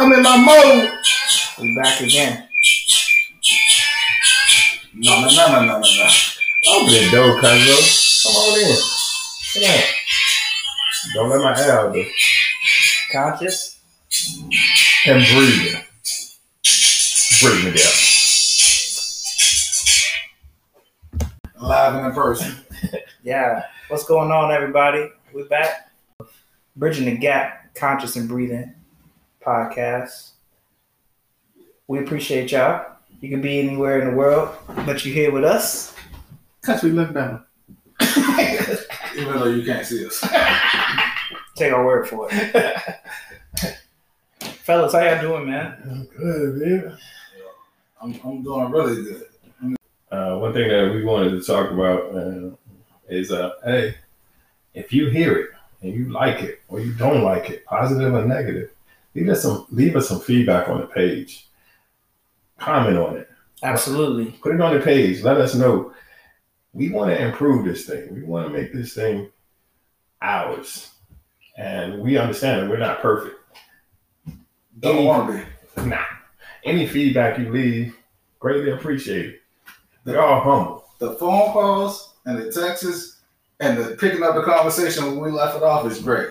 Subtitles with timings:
[0.00, 0.90] I'm in my mode.
[1.60, 2.48] We back again.
[4.94, 6.08] No, no, no, no, no, no, no.
[6.68, 8.76] Open the door, cuz Come on in.
[9.52, 9.80] Come on.
[11.12, 12.06] Don't let my air out there.
[13.12, 13.78] Conscious?
[15.04, 15.82] And breathing.
[17.42, 17.96] Breathing together.
[21.60, 22.56] Live and in person.
[23.22, 23.64] Yeah.
[23.88, 25.10] What's going on, everybody?
[25.34, 25.90] We're back.
[26.74, 28.74] Bridging the Gap, Conscious and Breathing
[29.44, 30.30] podcast.
[31.86, 32.86] We appreciate y'all.
[33.20, 34.54] You can be anywhere in the world,
[34.86, 35.94] but you're here with us.
[36.62, 37.42] Cause we look better.
[39.16, 40.20] Even though you can't see us.
[41.56, 42.76] Take our word for it.
[44.40, 45.76] Fellas, how y'all doing, man?
[45.82, 46.98] I'm good, man.
[48.00, 49.26] I'm, I'm doing really good.
[50.10, 52.50] Uh, one thing that we wanted to talk about uh,
[53.08, 53.94] is, uh, hey,
[54.74, 55.50] if you hear it
[55.82, 58.70] and you like it or you don't like it, positive or negative,
[59.14, 61.48] leave us some leave us some feedback on the page.
[62.58, 63.28] Comment on it.
[63.62, 64.32] Absolutely.
[64.42, 65.22] Put it on the page.
[65.22, 65.92] Let us know.
[66.72, 68.14] We want to improve this thing.
[68.14, 69.30] We want to make this thing
[70.22, 70.90] ours.
[71.56, 73.36] And we understand that we're not perfect.
[74.78, 75.88] Don't Any- want to be.
[75.88, 76.04] Nah.
[76.64, 77.96] Any feedback you leave,
[78.38, 79.36] greatly appreciated.
[80.04, 80.84] We're all humble.
[80.98, 83.20] The phone calls and the texts
[83.60, 86.28] and the picking up the conversation when we left it off is great.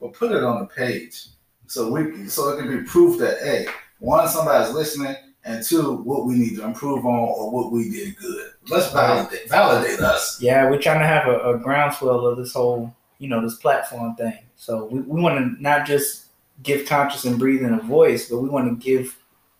[0.00, 1.28] But put it on the page
[1.68, 3.66] so we so it can be proof that hey,
[3.98, 8.16] one, somebody's listening, and two, what we need to improve on or what we did
[8.16, 8.52] good.
[8.68, 10.40] Let's validate validate us.
[10.40, 14.14] Yeah, we're trying to have a, a groundswell of this whole, you know, this platform
[14.16, 14.38] thing.
[14.56, 16.26] So we, we want to not just
[16.62, 19.16] give conscious and breathing a voice, but we want to give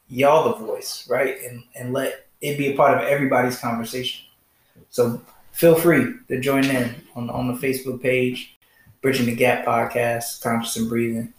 [0.08, 1.36] y'all the voice, right?
[1.42, 4.24] And and let it be a part of everybody's conversation.
[4.88, 5.20] So
[5.52, 8.56] feel free to join in on on the Facebook page,
[9.02, 11.34] Bridging the Gap podcast, Conscious and Breathing.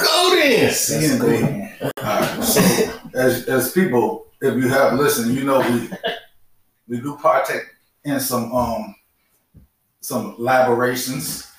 [0.00, 0.64] Go then.
[0.64, 1.42] Let's C and go, B.
[1.42, 1.72] man.
[1.82, 2.44] All right.
[2.44, 5.90] So as as people, if you have listened, you know we
[6.88, 7.62] we do partake
[8.04, 8.94] in some um
[10.00, 11.50] some elaborations.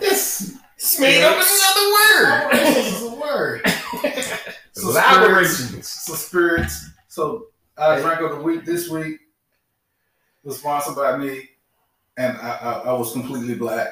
[0.00, 0.58] This
[0.98, 2.52] made up another word.
[2.52, 3.62] This is a word.
[4.74, 5.86] So Elaborations.
[5.86, 6.90] So spirits.
[7.06, 9.20] So our drank of the week this week
[10.42, 11.50] was sponsored by me,
[12.16, 13.90] and I, I, I was completely black.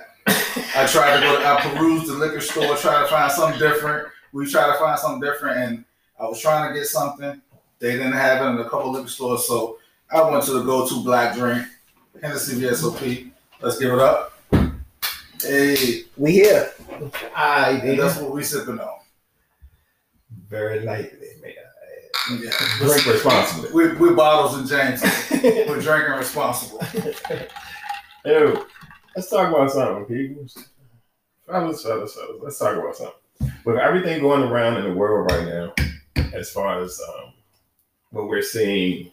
[0.77, 1.39] I tried to go.
[1.39, 4.09] To, I perused the liquor store, tried to find something different.
[4.33, 5.85] We tried to find something different, and
[6.19, 7.41] I was trying to get something.
[7.79, 9.79] They didn't have it in a couple liquor stores, so
[10.13, 11.67] I went to the go-to black drink,
[12.23, 13.31] Hennessy VSOP.
[13.61, 14.39] Let's give it up.
[15.43, 16.73] Hey, We here.
[17.35, 18.99] I and that's what we sipping on.
[20.49, 21.53] very lightly, man.
[22.43, 22.51] Yeah.
[22.79, 23.73] Drink responsibly.
[23.73, 25.03] We, we're bottles and James.
[25.43, 26.81] We're drinking responsible.
[28.27, 28.67] Ew.
[29.17, 30.47] Let's talk about something, people.
[31.47, 32.41] Fellas, fellas, fellas.
[32.41, 33.53] Let's talk about something.
[33.65, 35.75] With everything going around in the world right now,
[36.33, 37.33] as far as um,
[38.11, 39.11] what we're seeing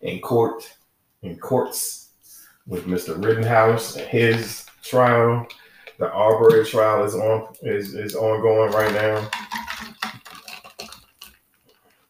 [0.00, 0.76] in court,
[1.22, 2.08] in courts,
[2.66, 3.22] with Mr.
[3.22, 5.46] Rittenhouse and his trial,
[5.98, 9.30] the Arbery trial is on is, is ongoing right now.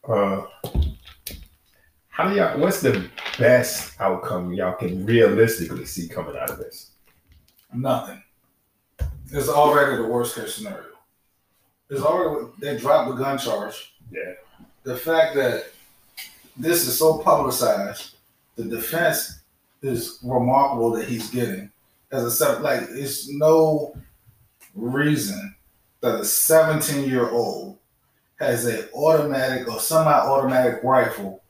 [0.08, 0.46] Uh,
[2.08, 2.58] how do y'all?
[2.58, 3.08] What's the
[3.38, 6.89] best outcome y'all can realistically see coming out of this?
[7.72, 8.22] Nothing.
[9.32, 10.84] It's already the worst case scenario.
[11.88, 13.94] It's already they dropped the gun charge.
[14.10, 14.34] Yeah.
[14.82, 15.66] The fact that
[16.56, 18.16] this is so publicized,
[18.56, 19.40] the defense
[19.82, 21.70] is remarkable that he's getting
[22.12, 22.62] as a seven.
[22.62, 23.96] Like it's no
[24.74, 25.54] reason
[26.00, 27.78] that a 17 year old
[28.38, 31.42] has an automatic or semi-automatic rifle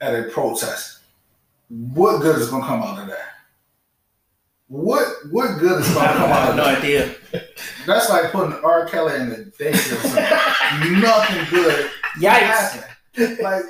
[0.00, 0.98] at a protest.
[1.68, 3.33] What good is gonna come out of that?
[4.68, 6.78] What what good is gonna come I out have of no that?
[6.78, 7.14] idea.
[7.86, 8.86] That's like putting R.
[8.86, 11.00] Kelly in the daycare center.
[11.00, 12.30] Nothing good Yikes.
[12.40, 13.38] happened.
[13.40, 13.64] Like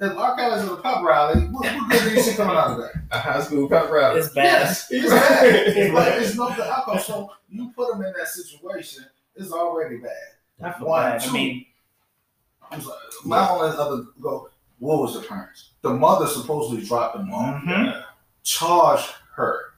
[0.00, 0.36] if R.
[0.36, 2.92] Kelly's at a pop rally, what, what good do you see coming out of that?
[3.10, 4.20] A high school pep rally.
[4.20, 4.44] It's bad.
[4.44, 5.92] Yes, it's bad.
[5.92, 6.98] But it's no good outcome.
[7.00, 9.04] So you put him in that situation,
[9.36, 10.12] it's already bad.
[10.62, 11.20] I feel One, bad.
[11.20, 11.32] I two.
[11.32, 11.66] mean,
[12.70, 12.96] I'm sorry.
[13.24, 14.48] My only other go.
[14.78, 15.70] What was the parents?
[15.82, 17.62] The mother supposedly dropped the mom.
[17.66, 18.04] mhm.
[18.44, 19.02] Charge
[19.38, 19.72] her.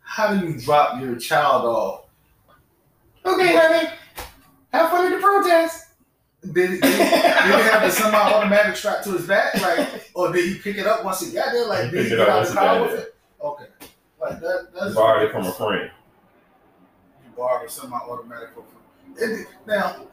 [0.00, 2.04] How do you drop your child off?
[3.24, 3.88] Okay, honey.
[4.72, 5.84] Have fun at the protest.
[6.42, 10.44] Did he, did did he have the semi-automatic strapped to his back, like, or did
[10.48, 11.66] he pick it up once he got there?
[11.66, 13.14] Like, He did he get out of the car with it?
[13.42, 13.64] Okay,
[14.20, 14.68] like that.
[14.78, 15.90] That's Borrowed it from a friend.
[17.24, 18.50] You borrowed a semi-automatic
[19.18, 20.06] it, now.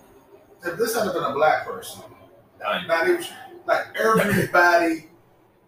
[0.65, 2.01] If this had been a black person,
[2.59, 2.87] Nine.
[2.87, 3.23] not even
[3.65, 5.07] like everybody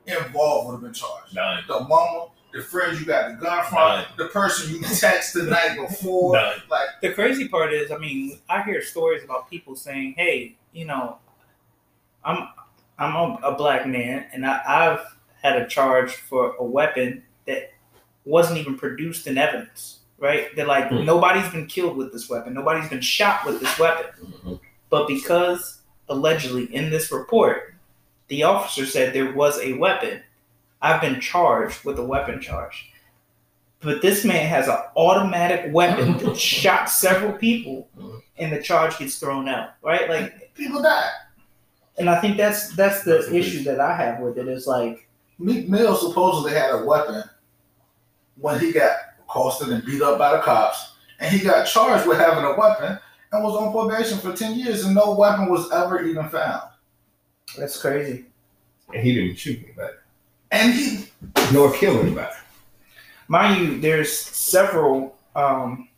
[0.08, 1.36] involved would have been charged.
[1.36, 1.64] Nine.
[1.68, 4.06] The mama, the friends you got the gun from, None.
[4.18, 6.34] the person you text the night before.
[6.36, 6.62] None.
[6.70, 10.86] Like, the crazy part is, I mean, I hear stories about people saying, "Hey, you
[10.86, 11.18] know,
[12.24, 12.48] I'm
[12.98, 15.02] I'm a, a black man, and I, I've
[15.44, 17.72] had a charge for a weapon that
[18.24, 20.56] wasn't even produced in evidence." Right?
[20.56, 21.04] They're like, Hmm.
[21.04, 22.54] nobody's been killed with this weapon.
[22.54, 24.06] Nobody's been shot with this weapon.
[24.46, 24.60] Mhm.
[24.90, 27.74] But because allegedly in this report,
[28.30, 30.24] the officer said there was a weapon,
[30.86, 32.92] I've been charged with a weapon charge.
[33.82, 38.22] But this man has an automatic weapon that shot several people, Mhm.
[38.38, 39.70] and the charge gets thrown out.
[39.84, 40.10] Right?
[40.10, 41.10] Like, people die.
[41.98, 44.48] and I think that's that's the That's issue that I have with it.
[44.48, 45.08] Is like,
[45.40, 47.24] Meek Mill supposedly had a weapon
[48.38, 48.96] when he got
[49.28, 53.00] accosted and beat up by the cops, and he got charged with having a weapon
[53.32, 56.64] and was on probation for 10 years, and no weapon was ever even found.
[57.58, 58.26] that's crazy.
[58.94, 59.94] And he didn't shoot anybody,
[60.56, 61.06] And he,
[61.52, 62.34] nor kill anybody.
[63.28, 65.90] Mind you, there's several um,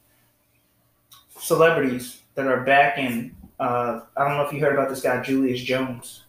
[1.38, 3.36] celebrities that are back in.
[3.60, 6.24] Uh, I don't know if you heard about this guy, Julius Jones,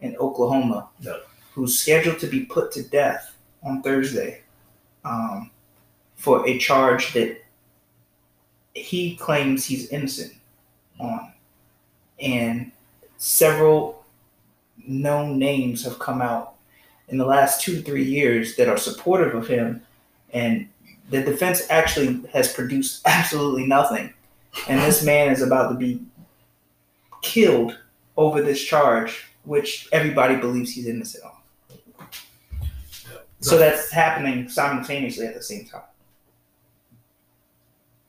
[0.00, 1.20] in Oklahoma, No.
[1.52, 4.42] who's scheduled to be put to death on Thursday
[5.04, 5.52] um,
[6.16, 7.40] for a charge that
[8.74, 10.32] he claims he's innocent
[10.98, 11.32] on.
[12.20, 12.72] And
[13.18, 14.04] several
[14.84, 16.51] known names have come out
[17.12, 19.82] in the last two to three years that are supportive of him
[20.32, 20.66] and
[21.10, 24.12] the defense actually has produced absolutely nothing.
[24.66, 26.02] And this man is about to be
[27.20, 27.78] killed
[28.16, 31.32] over this charge, which everybody believes he's innocent on.
[33.40, 35.82] So that's happening simultaneously at the same time.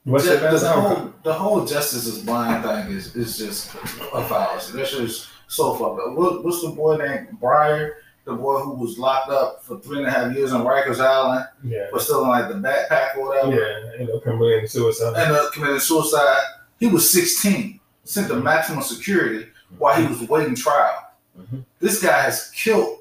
[0.03, 0.95] What's the, the best the outcome?
[0.95, 4.77] whole, the whole justice is blind thing is, is just a fallacy.
[4.77, 6.15] That shit is so fucked up.
[6.15, 7.93] What, what's the boy named Breyer?
[8.25, 11.45] The boy who was locked up for three and a half years on Rikers Island,
[11.63, 11.87] Yeah.
[11.91, 13.51] but still like the backpack or whatever.
[13.53, 15.13] Yeah, ended up committing suicide.
[15.17, 16.39] ended up committing suicide.
[16.79, 19.47] He was 16, sent to maximum security
[19.77, 20.95] while he was waiting trial.
[21.37, 21.65] Mhm.
[21.79, 22.99] This guy has killed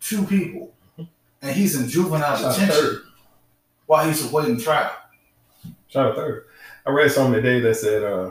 [0.00, 3.02] two people, and he's in juvenile detention
[3.86, 4.90] while he's awaiting trial.
[5.88, 6.46] Shot a third.
[6.86, 8.30] I read something today that said, uh,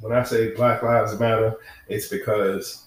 [0.00, 1.56] when I say Black Lives Matter,
[1.88, 2.84] it's because.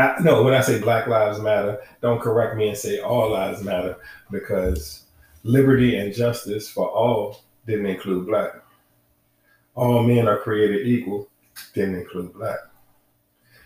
[0.00, 3.62] I, no, when I say Black Lives Matter, don't correct me and say all lives
[3.62, 3.96] matter
[4.30, 5.04] because
[5.42, 8.52] liberty and justice for all didn't include black.
[9.74, 11.28] All men are created equal
[11.74, 12.58] didn't include black.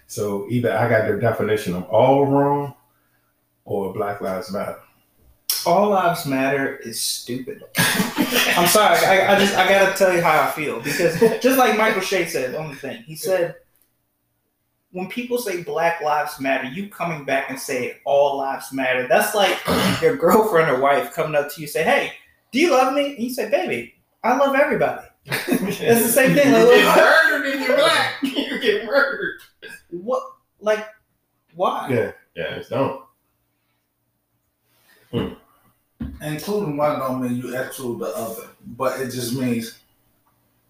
[0.07, 2.75] So either I got the definition of all wrong
[3.65, 4.79] or Black Lives Matter.
[5.67, 7.63] All lives matter is stupid.
[7.79, 11.79] I'm sorry, I, I just I gotta tell you how I feel because just like
[11.79, 13.57] Michael Che said on the thing, he said
[14.94, 19.08] when people say Black Lives Matter, you coming back and say all lives matter.
[19.08, 19.58] That's like
[20.02, 22.12] your girlfriend or wife coming up to you say, "Hey,
[22.52, 26.46] do you love me?" And you say, "Baby, I love everybody." It's the same thing.
[26.46, 28.12] You Like, get murdered and you're black.
[28.23, 29.41] you get murdered.
[29.91, 30.23] What?
[30.61, 30.87] Like,
[31.56, 31.88] why?
[31.91, 33.02] Yeah, yeah, it's dumb.
[35.11, 35.32] Hmm.
[36.23, 39.81] Including one don't mean you exclude the other, but it just means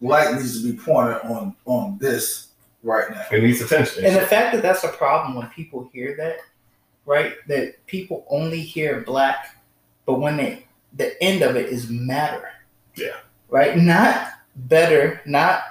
[0.00, 2.53] light needs to be pointed on on this
[2.84, 3.24] right now.
[3.32, 4.04] It needs attention.
[4.04, 6.38] And the fact that that's a problem when people hear that,
[7.06, 7.34] right?
[7.48, 9.62] That people only hear black,
[10.06, 12.48] but when they the end of it is matter.
[12.94, 13.16] Yeah.
[13.48, 13.76] Right?
[13.76, 15.62] Not better, not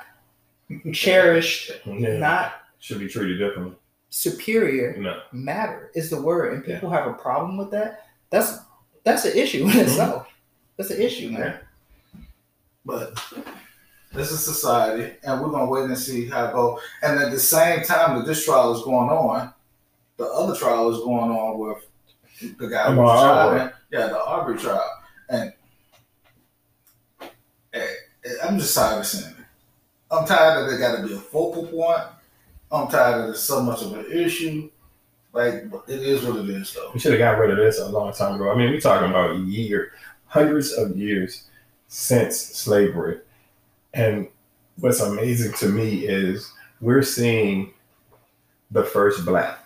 [0.91, 2.17] cherished, Yeah.
[2.17, 3.77] not should be treated differently.
[4.09, 4.97] superior.
[4.97, 5.21] No.
[5.31, 8.07] Matter is the word, and people have a problem with that.
[8.29, 8.59] That's
[9.03, 9.79] that's an issue in mm-hmm.
[9.79, 10.27] itself.
[10.77, 11.59] That's an issue, man.
[12.85, 13.17] But
[14.13, 16.79] this is society, and we're gonna wait and see how it goes.
[17.01, 19.53] And at the same time that this trial is going on,
[20.17, 24.57] the other trial is going on with the guy who was Ahmaud Yeah, the Aubrey
[24.57, 24.89] trial,
[25.29, 25.53] and
[27.73, 27.87] eh,
[28.43, 29.45] I'm just tired of seeing it.
[30.11, 32.03] I'm tired that it got to be a focal point.
[32.71, 34.69] I'm tired that it's so much of an issue.
[35.31, 36.91] Like it is what it is, though.
[36.93, 38.51] We should have got rid of this a long time ago.
[38.51, 39.93] I mean, we're talking about a year,
[40.27, 41.47] hundreds of years
[41.87, 43.19] since slavery.
[43.93, 44.27] And
[44.79, 47.73] what's amazing to me is we're seeing
[48.71, 49.59] the first black.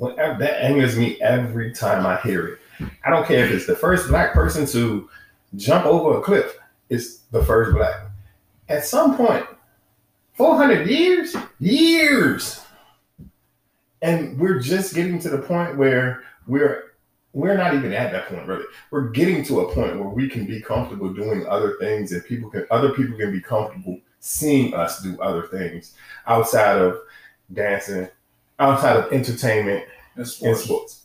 [0.00, 2.58] Uh, that angers me every time I hear it.
[3.04, 5.08] I don't care if it's the first black person to
[5.56, 6.56] jump over a cliff,
[6.88, 8.06] it's the first black.
[8.68, 9.44] At some point,
[10.34, 11.36] 400 years?
[11.58, 12.60] Years!
[14.02, 16.89] And we're just getting to the point where we're
[17.32, 20.46] we're not even at that point really we're getting to a point where we can
[20.46, 25.02] be comfortable doing other things and people can other people can be comfortable seeing us
[25.02, 25.94] do other things
[26.26, 26.98] outside of
[27.52, 28.08] dancing
[28.58, 29.84] outside of entertainment
[30.16, 30.64] and sports.
[30.64, 31.00] sports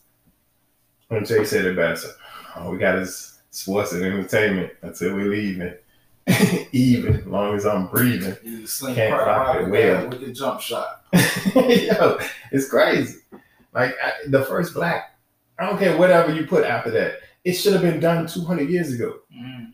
[1.08, 2.08] when Jay said it best,
[2.56, 5.74] all we got is sports and entertainment until we leave leaving.
[6.72, 8.36] Even as long as I'm breathing.
[8.44, 8.66] You
[8.96, 10.10] Can't rock it well.
[10.10, 11.06] with your jump shot.
[11.14, 12.20] Yo,
[12.52, 13.20] it's crazy.
[13.74, 15.15] Like I, the first black,
[15.60, 17.20] I don't care whatever you put after that.
[17.44, 19.20] It should have been done 200 years ago.
[19.34, 19.74] Mm.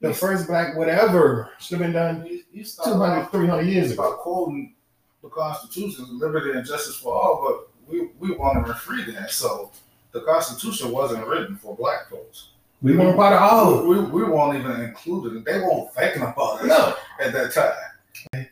[0.00, 4.06] The first black whatever should have been done You, you 200, 300 years ago.
[4.08, 4.74] about quoting
[5.22, 9.32] the Constitution, liberty and justice for all, but we, we want to free that.
[9.32, 9.72] So
[10.12, 12.50] the Constitution wasn't written for black folks.
[12.80, 13.88] We want part of all.
[13.88, 15.44] We, we weren't even included.
[15.44, 18.46] They weren't thinking about it No, at that time.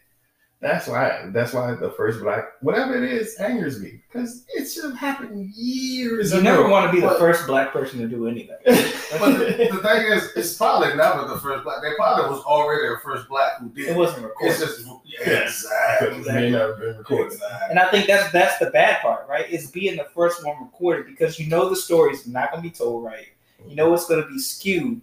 [0.66, 1.28] That's why.
[1.32, 5.50] That's why the first black, whatever it is, angers me because it should have happened
[5.54, 6.40] years ago.
[6.42, 6.56] You ago.
[6.56, 8.56] never want to be the first black person to do anything.
[9.20, 11.80] But the, the thing is, it's probably never the first black.
[11.80, 13.90] They probably was already the first black who did.
[13.90, 14.58] It wasn't It's recorded.
[14.58, 16.18] just yeah, exactly.
[16.18, 17.34] It may not have been recorded.
[17.34, 17.66] Exactly.
[17.70, 19.48] And I think that's that's the bad part, right?
[19.48, 23.04] Is being the first one recorded because you know the story's not gonna be told
[23.04, 23.28] right.
[23.68, 25.00] You know it's gonna be skewed.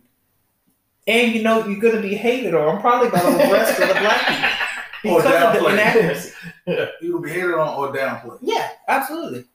[1.07, 4.27] And you know you're gonna be hated on probably by the rest of the black
[4.27, 4.49] people.
[5.05, 5.73] Or Because of the downplayed.
[5.73, 6.33] inaccuracy.
[7.01, 8.39] You will be hated on or downplayed.
[8.41, 9.45] Yeah, absolutely.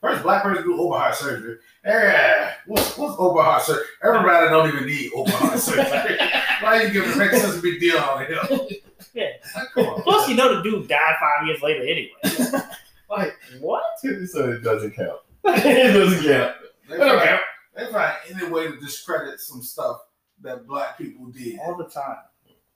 [0.00, 1.58] First black person do open heart surgery.
[1.84, 3.84] Yeah, what's, what's open heart surgery?
[4.02, 6.18] Everybody don't even need open heart surgery.
[6.62, 8.68] Why you giving make such a big deal out of here?
[9.12, 9.28] Yeah.
[9.54, 10.02] Like, come on.
[10.02, 12.62] Plus you know the dude died five years later anyway.
[13.10, 13.82] Like, what?
[14.00, 15.18] so it doesn't count.
[15.44, 16.54] it doesn't count.
[16.88, 17.40] They It don't find, count.
[17.76, 20.00] they find any way to discredit some stuff
[20.42, 22.16] that black people did All the time.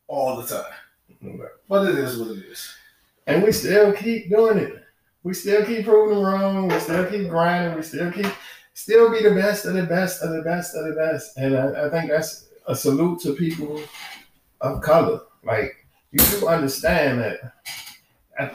[0.08, 0.73] all the time.
[1.68, 2.75] But it is what it is.
[3.26, 4.82] And we still keep doing it.
[5.23, 6.68] We still keep proving them wrong.
[6.68, 7.76] We still keep grinding.
[7.76, 8.26] We still keep
[8.75, 11.37] still be the best of the best of the best of the best.
[11.38, 13.80] And I, I think that's a salute to people
[14.61, 15.20] of color.
[15.42, 17.52] Like you do understand that.
[18.38, 18.50] I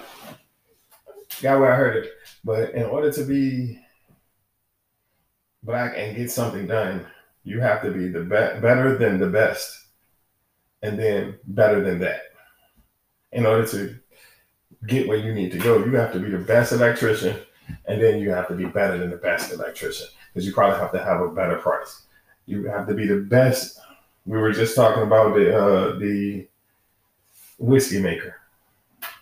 [1.42, 2.12] got where I heard it,
[2.44, 3.80] but in order to be
[5.64, 7.06] black and get something done,
[7.44, 9.88] you have to be the be- better than the best,
[10.82, 12.22] and then better than that.
[13.32, 13.96] In order to
[14.88, 17.36] get where you need to go, you have to be the best electrician,
[17.86, 20.92] and then you have to be better than the best electrician because you probably have
[20.92, 22.04] to have a better price.
[22.46, 23.80] You have to be the best.
[24.26, 26.48] We were just talking about the uh, the
[27.60, 28.36] whiskey maker.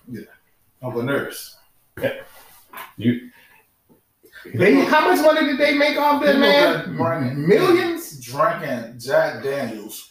[0.09, 0.21] Yeah,
[0.81, 1.57] of a Nurse.
[2.01, 2.21] Yeah.
[2.95, 3.29] You.
[4.53, 7.47] They, how much money did they make off that man?
[7.47, 8.23] Millions.
[8.23, 10.06] Drinking Jack Daniels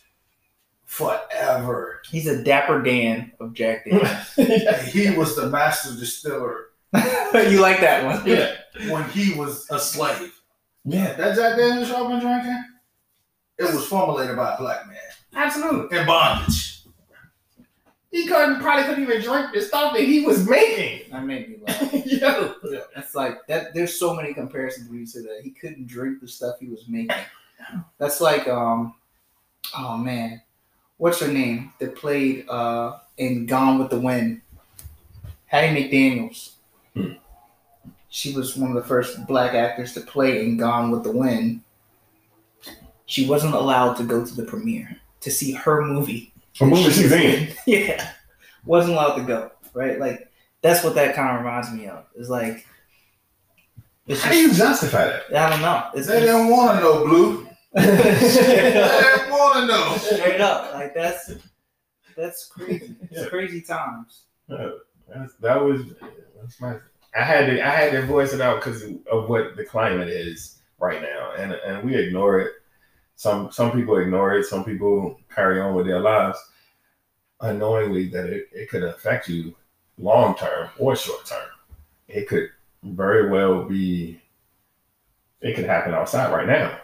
[0.87, 2.01] forever.
[2.09, 4.37] He's a dapper Dan of Jack Daniels.
[4.93, 6.67] He was the master distiller
[7.35, 8.27] you like that one?
[8.27, 8.55] yeah.
[8.91, 10.33] when he was a slave.
[10.85, 11.13] Yeah.
[11.15, 12.65] That Jack Daniels y'all been drinking?
[13.59, 14.97] It was formulated by a black man
[15.35, 15.99] Absolutely.
[15.99, 16.85] in bondage.
[18.11, 21.11] He couldn't probably couldn't even drink the stuff that he was making.
[21.11, 22.07] That made me laugh.
[22.07, 22.55] Yo.
[22.95, 23.75] That's like that.
[23.75, 26.89] There's so many comparisons when you say that he couldn't drink the stuff he was
[26.89, 27.17] making.
[27.99, 28.95] That's like um,
[29.77, 30.41] oh man,
[30.99, 34.43] what's her name that played uh in Gone with the Wind?
[35.47, 36.57] Hattie McDaniel's.
[36.95, 37.13] Hmm.
[38.09, 41.63] She was one of the first black actors to play in Gone with the Wind.
[43.07, 46.33] She wasn't allowed to go to the premiere to see her movie.
[46.61, 47.53] A movie she's in.
[47.67, 48.13] yeah,
[48.65, 49.51] wasn't allowed to go.
[49.75, 50.31] Right, like
[50.63, 52.07] that's what that kind of reminds me of.
[52.17, 52.67] It's like
[54.07, 55.37] it's How do you justify that?
[55.37, 55.91] I don't know.
[55.95, 57.49] It's They didn't want to know, Blue.
[57.77, 59.97] They want to know.
[59.99, 60.73] Straight up.
[60.75, 61.33] Like that's
[62.17, 62.97] that's crazy.
[63.03, 63.29] It's Yeah.
[63.29, 64.23] crazy times.
[64.49, 65.83] That's, that was
[66.41, 66.77] that's my.
[67.15, 70.59] I had to I had to voice it out because of what the climate is
[70.79, 72.53] right now, and and we ignore it.
[73.17, 74.45] Some some people ignore it.
[74.47, 76.39] Some people carry on with their lives,
[77.41, 79.55] unknowingly that it, it could affect you
[79.99, 81.49] long term or short term.
[82.09, 82.51] It could
[82.83, 84.21] very well be.
[85.41, 86.79] It could happen outside right now.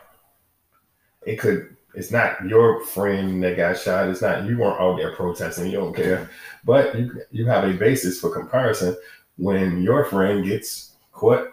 [1.26, 1.76] It could.
[1.94, 4.08] It's not your friend that got shot.
[4.08, 5.66] It's not you weren't out there protesting.
[5.66, 6.30] You don't care,
[6.64, 8.96] but you you have a basis for comparison
[9.36, 11.48] when your friend gets caught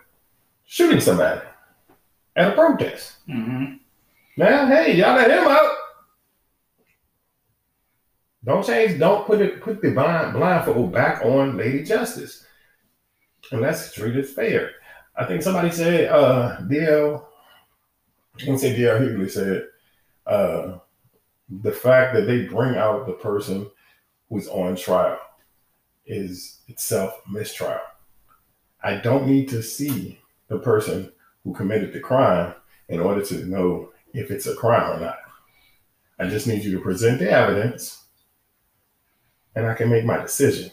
[0.65, 1.41] shooting somebody
[2.35, 3.17] at a protest.
[3.27, 3.75] Mm-hmm.
[4.37, 5.75] Now, hey, y'all let him out.
[8.45, 8.97] Don't change.
[8.97, 9.61] Don't put it.
[9.61, 12.45] Put the blind blindfold back on Lady Justice,
[13.51, 14.71] and let's treat it fair.
[15.15, 17.25] I think somebody said, uh, DL.
[18.41, 19.67] I say DL Hughley said,
[20.25, 20.77] uh,
[21.49, 23.69] the fact that they bring out the person
[24.29, 25.19] who's on trial
[26.05, 27.79] is itself a mistrial.
[28.83, 31.11] I don't need to see the person
[31.43, 32.53] who committed the crime
[32.87, 35.17] in order to know if it's a crime or not.
[36.19, 38.05] I just need you to present the evidence
[39.55, 40.71] and I can make my decision.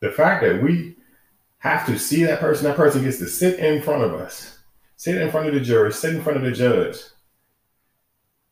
[0.00, 0.96] The fact that we
[1.58, 4.53] have to see that person, that person gets to sit in front of us
[5.04, 6.96] sit in front of the jury, sit in front of the judge.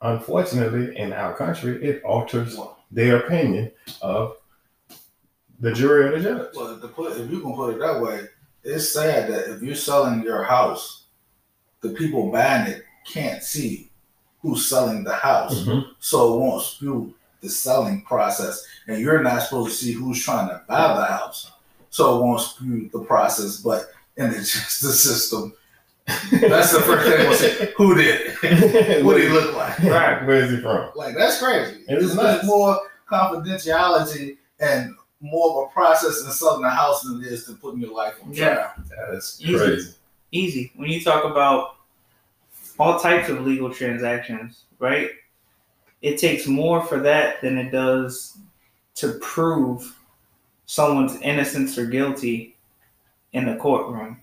[0.03, 2.59] Unfortunately, in our country, it alters
[2.91, 4.37] their opinion of
[5.61, 6.55] the jury or the judge.
[6.55, 8.25] Well, to put, if you can put it that way,
[8.63, 11.05] it's sad that if you're selling your house,
[11.81, 13.91] the people buying it can't see
[14.43, 15.61] who's selling the house.
[15.61, 15.87] Mhm.
[16.01, 18.63] So it won't skew the selling process.
[18.89, 21.51] And you're not supposed to see who's trying to buy the house.
[21.89, 23.57] So it won't skew the process.
[23.57, 23.87] But
[24.19, 25.55] in the justice system,
[26.41, 27.73] that's the first thing we'll say.
[27.77, 29.05] Who did it?
[29.05, 29.79] What did he look like?
[29.81, 30.25] Right.
[30.27, 30.91] Where is he from?
[30.95, 31.83] Like that's crazy.
[31.89, 32.43] It is It's nuts.
[32.43, 32.79] much more
[33.11, 37.81] confidentiality and more of a process in selling the house than it is to putting
[37.81, 38.55] your life on Yeah.
[38.55, 38.73] trial.
[39.11, 39.57] That's Easy.
[39.57, 39.95] crazy.
[40.33, 40.73] Easy.
[40.77, 41.77] When you talk about
[42.79, 45.11] all types of legal transactions, right?
[46.01, 48.37] It takes more for that than it does
[48.97, 49.97] to prove
[50.67, 52.57] someone's innocence or guilty
[53.33, 54.22] in the courtroom.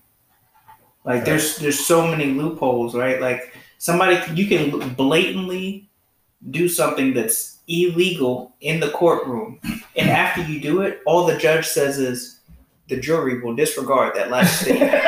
[1.04, 3.20] Like there's there's so many loopholes, right?
[3.20, 5.88] Like somebody you can blatantly
[6.50, 9.60] do something that's illegal in the courtroom,
[9.96, 12.40] and after you do it, all the judge says is
[12.88, 14.92] the jury will disregard that last statement.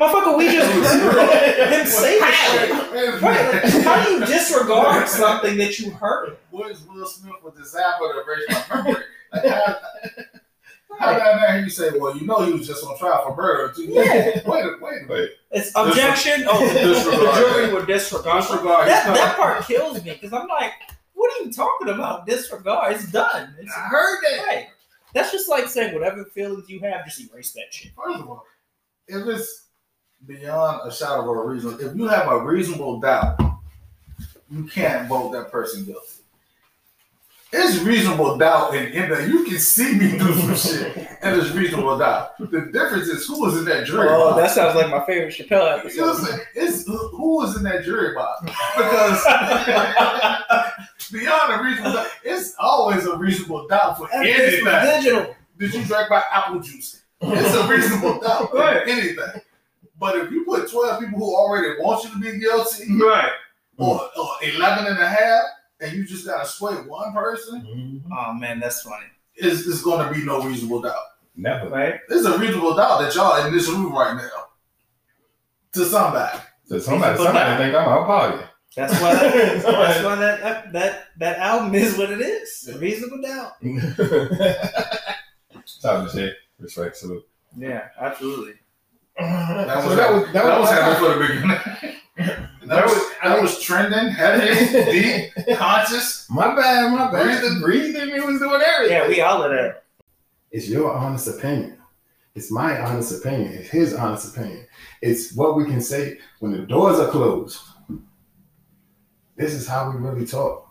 [0.00, 3.22] Motherfucker, we just heard him say shit.
[3.22, 3.62] Right?
[3.84, 6.38] How do you disregard something that you heard?
[6.50, 9.04] What is Will Smith with the zapper to erase my memory?
[9.32, 10.41] Like,
[10.98, 13.36] how, how down there you say, well, you know he was just on trial for
[13.36, 13.72] murder.
[13.74, 13.84] Too.
[13.84, 14.40] Yeah.
[14.46, 15.02] Wait, a- wait.
[15.02, 15.30] a minute.
[15.50, 16.44] It's objection.
[16.48, 18.42] Oh, the, the jury will disregard.
[18.42, 18.88] Disregard.
[18.88, 20.72] That, that part kills me because I'm like,
[21.14, 22.26] what are you talking about?
[22.26, 22.94] Disregard.
[22.94, 23.54] It's done.
[23.60, 24.44] It's I heard that.
[24.46, 24.66] right.
[25.14, 27.92] That's just like saying whatever feelings you have, just erase that shit.
[27.94, 28.44] First of all,
[29.08, 29.66] if it's
[30.26, 33.38] beyond a shadow of a reason, if you have a reasonable doubt,
[34.50, 36.21] you can't vote that person guilty.
[37.54, 41.50] It's reasonable doubt in, in that you can see me do some shit, and it's
[41.50, 42.38] reasonable doubt.
[42.38, 44.18] The difference is who was in that jury box?
[44.22, 44.42] Oh, box.
[44.42, 46.26] that sounds like my favorite Chappelle You know what I'm episode.
[46.26, 46.40] saying?
[46.54, 48.40] It's who was in that jury box
[48.76, 49.22] because
[51.12, 54.64] beyond a reasonable doubt, it's always a reasonable doubt for anything.
[54.64, 55.36] digital.
[55.58, 57.02] Did you drink my apple juice?
[57.20, 58.88] It's a reasonable doubt for Right.
[58.88, 59.42] anything.
[59.98, 63.30] But if you put 12 people who already want you to be guilty, Right.
[63.78, 65.42] or, or 11 and a half,
[65.82, 68.02] and you just got to sway one person, Mhm.
[68.16, 69.06] Oh man, that's funny.
[69.34, 70.94] it's, it's going to be no reasonable doubt.
[71.36, 71.68] Never.
[71.70, 72.00] Right?
[72.08, 74.46] There's a reasonable doubt that y'all in this room right now.
[75.74, 76.38] To somebody.
[76.66, 77.58] So somebody, Reasonable somebody doubt.
[77.58, 78.44] think I'm out party.
[78.76, 82.66] That's why that, that's why that, that that that album is what it is.
[82.68, 82.78] Yeah.
[82.78, 83.52] Reasonable doubt.
[85.82, 87.26] Time to say respect salute.
[87.56, 88.54] Yeah, absolutely.
[89.18, 91.98] That so was, that was that, that was was happening for the beginning.
[92.64, 94.90] That was, that was trending, heavy,
[95.36, 96.26] deep, conscious.
[96.30, 97.40] my bad, my bad.
[97.40, 97.60] Breathing.
[97.60, 98.96] breathing, it was doing everything.
[98.96, 99.82] Yeah, we all of that.
[100.52, 101.76] It's your honest opinion.
[102.34, 103.52] It's my honest opinion.
[103.54, 104.66] It's his honest opinion.
[105.02, 107.58] It's what we can say when the doors are closed.
[109.36, 110.68] This is how we really talk.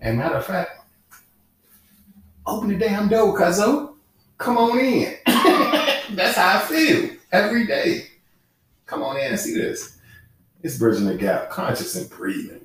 [0.00, 0.70] And matter of fact,
[2.46, 3.95] open the damn door, cuzzo.
[4.38, 5.14] Come on in.
[5.26, 8.06] That's how I feel every day.
[8.86, 9.98] Come on in and see this.
[10.62, 12.60] It's bridging the gap, conscious and breathing.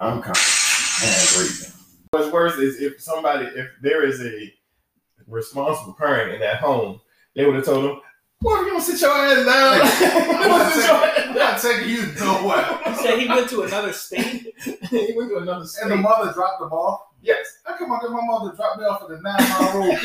[0.00, 1.70] I'm conscious and breathing.
[2.10, 4.52] What's worse is if somebody, if there is a
[5.26, 7.00] responsible parent in that home,
[7.34, 8.00] they would have told them,
[8.40, 9.80] "Boy, you don't sit your ass down."
[10.42, 12.78] I'm not taking- I'm not taking you nowhere.
[12.86, 14.54] He said he went to another state.
[14.90, 15.82] he went to another state.
[15.84, 17.14] And the mother dropped the ball.
[17.22, 17.58] yes.
[17.64, 19.98] How come I get my mother dropped me off at the nine mile road?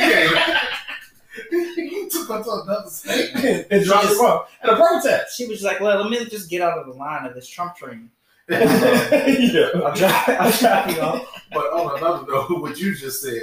[1.52, 1.60] Yeah.
[1.78, 3.68] you took her to another state.
[3.70, 5.38] and dropped him off at a protest.
[5.38, 7.76] She was like, "Well, let me just get out of the line of this Trump
[7.76, 8.10] train.
[8.50, 9.70] yeah.
[9.76, 13.42] I'll drop, I'll drop you off." But on another note, what you just said,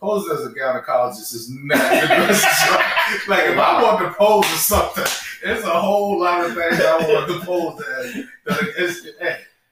[0.00, 2.46] posing as a gynecologist is not the best.
[3.26, 5.04] Like if I want to pose or something,
[5.42, 8.14] there's a whole lot of things I want to pose as.
[8.46, 9.06] That it's,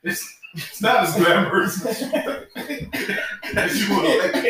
[0.03, 2.01] it's, it's not as glamorous as
[3.81, 4.43] you, would like.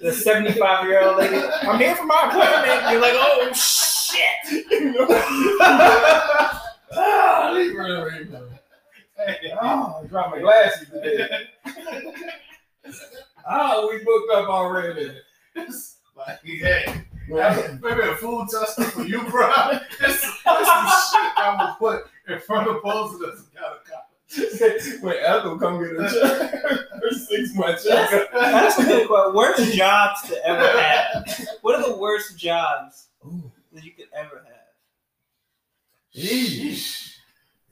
[0.00, 1.36] The seventy-five-year-old lady.
[1.62, 2.90] I'm here for my appointment.
[2.90, 4.66] You're like, "Oh shit!"
[6.92, 8.58] Ah, leave her alone.
[9.16, 11.48] Hey, oh, I dropped my glasses today.
[13.50, 15.10] oh, we booked up already.
[15.54, 19.50] it's like, hey, maybe a food tester for you, bro.
[19.98, 23.85] This, this is some shit I would put in front of posing as a gynecologist.
[25.00, 28.28] when Ethel come get a check, her six month check.
[28.32, 29.34] That's a good question.
[29.34, 31.48] Worst jobs to ever have.
[31.62, 33.06] What are the worst jobs
[33.72, 34.56] that you could ever have?
[36.14, 37.14] Yeesh.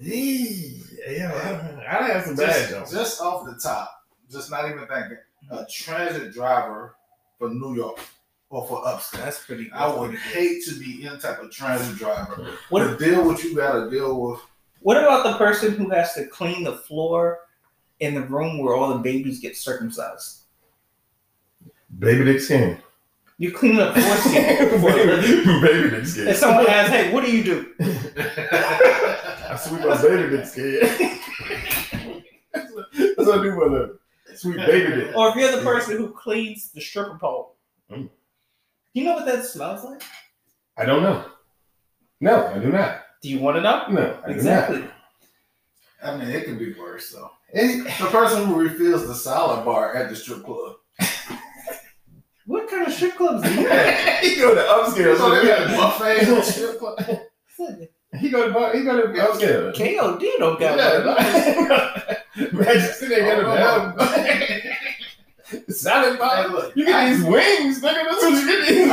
[0.00, 0.96] Yeesh.
[1.08, 2.92] Yeah, I have some bad just, jobs.
[2.92, 3.90] just off the top,
[4.30, 5.18] just not even thinking,
[5.50, 5.64] a mm-hmm.
[5.70, 6.94] transit driver
[7.38, 7.98] for New York
[8.48, 9.24] or for upstairs.
[9.24, 9.70] That's pretty.
[9.72, 12.48] I would hate to be any type of transit driver.
[12.68, 14.40] What to deal with you gotta deal with.
[14.84, 17.38] What about the person who has to clean the floor
[18.00, 20.42] in the room where all the babies get circumcised?
[21.98, 22.76] Baby dick skin.
[23.38, 25.62] You clean up for a living.
[25.62, 26.28] baby dick skin.
[26.28, 30.80] And someone asks, "Hey, what do you do?" I sweep my baby dick skin.
[32.52, 34.36] That's what I do for a.
[34.36, 35.16] Sweet baby dick.
[35.16, 37.56] Or if you're the person who cleans the stripper pole,
[37.90, 38.10] Mm.
[38.92, 40.02] you know what that smells like?
[40.76, 41.24] I don't know.
[42.20, 43.03] No, I do not.
[43.24, 43.86] Do you want to know?
[43.88, 44.84] No, I do Exactly.
[46.04, 47.30] I mean, it could be worse though.
[47.54, 50.74] It- The person who refills the salad bar at the strip club.
[52.46, 54.18] What kind of strip clubs do you have?
[54.22, 55.16] he go to upstairs.
[55.16, 56.98] So So they they got got a buffet at strip club.
[58.20, 59.74] He go to he go to upstairs.
[59.78, 61.16] KOD don't got one.
[62.36, 63.94] Yeah, Magic City ain't got a
[65.56, 66.48] oh, salad bar.
[66.48, 68.04] look, You get I- these wings, nigga.
[68.04, 68.90] That's what you get these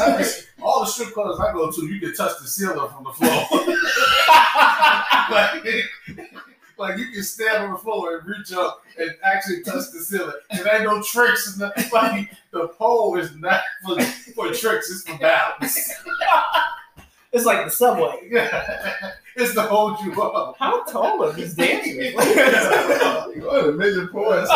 [0.00, 0.46] I- wings.
[0.64, 3.12] I- all the strip clubs I go to, you can touch the ceiling from the
[3.12, 3.44] floor.
[5.30, 5.64] like,
[6.78, 10.32] like you can stand on the floor and reach up and actually touch the ceiling.
[10.50, 11.46] And ain't no tricks.
[11.52, 11.90] And nothing.
[11.92, 14.00] like the pole is not for,
[14.34, 14.90] for tricks.
[14.90, 15.92] It's for balance.
[17.34, 18.20] It's like the subway.
[18.30, 19.10] Yeah.
[19.34, 20.56] It's to hold you up.
[20.56, 21.96] How tall are these dancers?
[21.96, 24.48] You go to major points.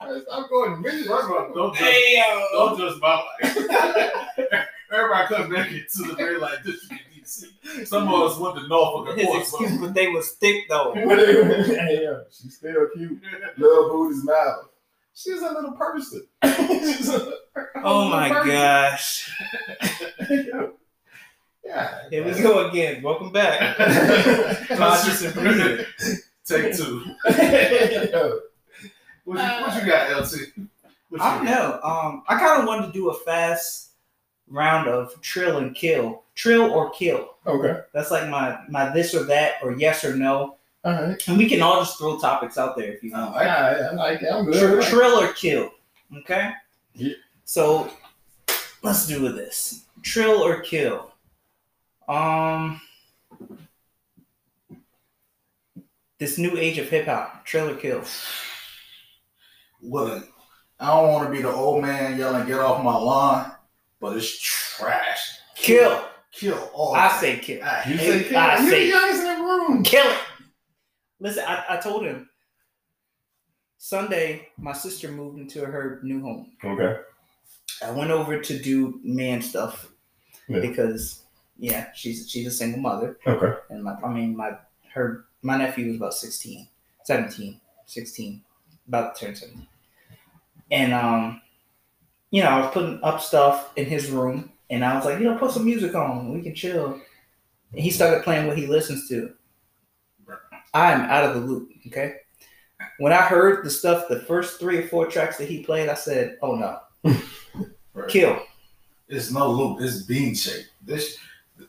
[0.00, 1.04] I'm going major.
[1.04, 3.56] First of all, don't judge, hey don't judge my life.
[4.92, 7.86] Everybody comes back into the very like district in DC.
[7.86, 9.60] Some of us went to Norfolk His Portsmouth.
[9.62, 10.92] excuse, but they was thick though.
[10.94, 13.20] hey, yo, she's still cute.
[13.56, 14.68] Love booty's mouth.
[15.14, 16.26] She's a little person.
[16.44, 17.32] She's a-
[17.84, 19.30] Oh my gosh.
[21.64, 22.08] Yeah.
[22.10, 23.00] Here we go again.
[23.00, 23.76] Welcome back.
[24.68, 25.86] Conscious and breathing.
[26.44, 27.04] Take two.
[29.26, 30.34] Yo, What you, what you got, LT?
[31.10, 31.80] What I don't know.
[31.82, 33.90] Um, I kind of wanted to do a fast
[34.48, 37.36] round of trill and kill, trill or kill.
[37.46, 37.80] okay.
[37.92, 41.28] That's like my my this or that or yes or no, All right.
[41.28, 43.32] and we can all just throw topics out there if you got?
[43.32, 43.36] want.
[43.36, 44.28] I, I, I like it.
[44.32, 44.82] I'm Tr- good.
[44.84, 45.70] trill or kill.
[46.18, 46.50] Okay.
[46.94, 47.14] Yeah.
[47.44, 47.90] So
[48.82, 49.84] let's do this.
[50.02, 51.12] Trill or kill.
[52.08, 52.80] Um.
[56.18, 58.02] This new age of hip hop, trill or kill.
[59.84, 60.24] What a,
[60.80, 63.52] I don't want to be the old man yelling, "Get off my lawn,"
[64.00, 65.38] but it's trash.
[65.56, 66.04] Kill.
[66.32, 66.94] Kill all.
[66.94, 67.20] I that.
[67.20, 67.62] say kill.
[67.62, 68.38] I You say kill.
[68.38, 69.82] I You're say- the youngest in the room.
[69.84, 70.18] Kill it.
[71.20, 72.28] Listen, I, I told him
[73.78, 76.52] Sunday my sister moved into her new home.
[76.64, 77.00] Okay.
[77.84, 79.88] I went over to do man stuff
[80.48, 80.60] Yeah.
[80.60, 81.22] because
[81.56, 83.56] yeah, she's she's a single mother Okay.
[83.70, 84.52] and my I mean my
[84.92, 86.66] her my nephew was about 16,
[87.04, 88.42] 17, 16,
[88.88, 89.66] about to turn 17.
[90.70, 91.40] And um
[92.30, 95.24] you know, I was putting up stuff in his room and I was like, you
[95.24, 97.00] know, put some music on, we can chill.
[97.72, 99.32] And he started playing what he listens to.
[100.72, 102.16] I'm out of the loop, okay?
[102.98, 105.94] When I heard the stuff, the first three or four tracks that he played, I
[105.94, 106.80] said, oh no,
[107.94, 108.08] Right.
[108.08, 108.40] kill.
[109.08, 109.80] It's no loop.
[109.80, 110.70] It's bean shaped.
[110.82, 111.18] This,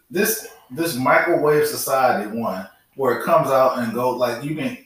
[0.09, 4.79] this, this microwave society one where it comes out and go like you can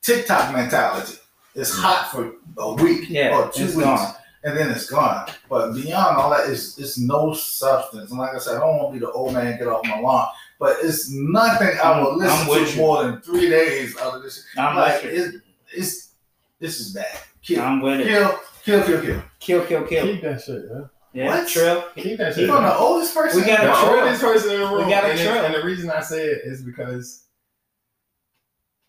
[0.00, 1.18] TikTok mentality.
[1.54, 4.14] It's hot for a week Yeah, or two weeks, gone.
[4.42, 5.28] and then it's gone.
[5.48, 8.10] But beyond all that, it's it's no substance.
[8.10, 10.00] And like I said, I don't want to be the old man get off my
[10.00, 10.28] lawn.
[10.58, 12.76] But it's nothing I will listen to you.
[12.76, 14.44] more than three days out of this.
[14.56, 15.34] I'm like with it,
[15.72, 16.10] it's
[16.58, 17.18] this is bad.
[17.42, 18.06] Kill, I'm with it.
[18.06, 19.22] kill, kill, kill, kill.
[19.40, 20.02] Kill, kill, kill.
[20.06, 20.90] Keep that shit, man.
[21.12, 21.48] Yeah, What?
[21.48, 21.84] Trill.
[21.94, 22.48] Keep that You shit.
[22.48, 23.40] know the oldest person.
[23.40, 24.84] We got The a oldest person in the room.
[24.86, 25.44] We got a and, it- trail.
[25.44, 27.24] and the reason I say it is because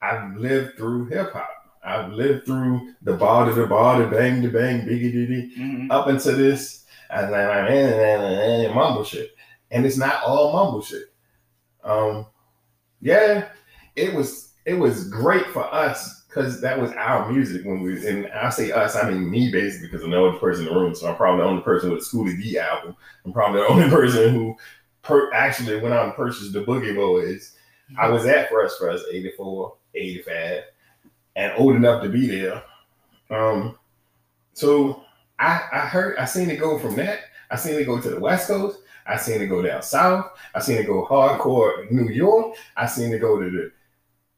[0.01, 1.49] I've lived through hip hop.
[1.85, 5.87] I've lived through the bar to the bar, the bang to bang, biggie diddy, Mhm.
[5.91, 9.31] up into this, and then I'm and mumble shit.
[9.71, 11.03] And it's not all mumble shit.
[11.83, 12.25] Um,
[13.01, 13.49] yeah,
[13.95, 18.27] it was it was great for us because that was our music when we and
[18.33, 20.95] I say us, I mean me basically because I'm the only person in the room,
[20.95, 22.95] so I'm probably the only person with a Schoolly D album.
[23.25, 24.55] I'm probably the only person who
[25.03, 27.55] per- actually went out and purchased the Boogie Boys.
[27.99, 30.63] I was at Fresh Fest 84, 85,
[31.35, 32.63] and old enough to be there.
[33.29, 33.77] Um,
[34.53, 35.03] so
[35.39, 37.19] I I heard I seen it go from that.
[37.51, 38.79] I seen it go to the West Coast.
[39.07, 40.31] I seen it go down south.
[40.55, 42.55] I seen it go hardcore New York.
[42.75, 43.71] I seen it go to the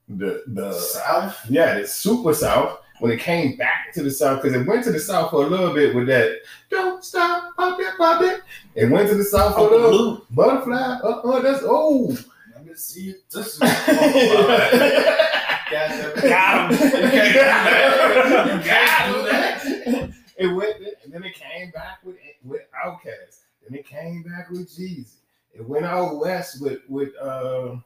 [0.10, 1.40] the the South.
[1.50, 2.80] yeah, the super south.
[3.00, 5.48] When it came back to the south, because it went to the south for a
[5.48, 6.40] little bit with that
[6.72, 8.42] "Don't stop, pop it, pop it."
[8.74, 10.26] It went to the south for a little Luke.
[10.32, 11.00] butterfly.
[11.04, 12.26] Uh, uh that's old.
[12.56, 13.14] Let me see.
[13.32, 13.62] This is.
[15.72, 16.12] Got him.
[16.18, 18.46] You can't do that.
[18.48, 20.14] You can't do that.
[20.38, 23.42] It went, and then it came back with with Outkast.
[23.64, 25.16] Then it came back with Jeezy.
[25.54, 27.78] It went out west with with uh,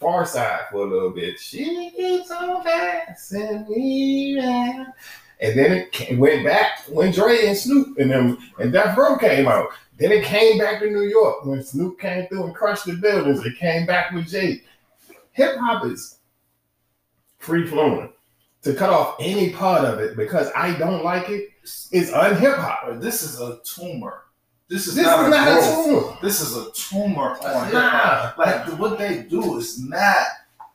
[0.00, 1.38] Pharcyde for a little bit.
[1.38, 4.38] She keeps on fast and we.
[4.38, 9.16] And then it came, went back when Dre and Snoop and them and Death Row
[9.16, 9.68] came out.
[9.98, 13.44] Then it came back to New York when Snoop came through and crushed the buildings.
[13.44, 14.62] It came back with Jay.
[15.32, 16.15] Hip hop is
[17.46, 18.12] free flowing.
[18.62, 21.50] To cut off any part of it because I don't like it
[21.92, 23.00] is unhip hop.
[23.00, 24.24] This is a tumor.
[24.68, 26.18] This is This not, is a not a tumor.
[26.20, 28.38] This is a tumor on That's hip hop.
[28.38, 30.26] Like what they do is not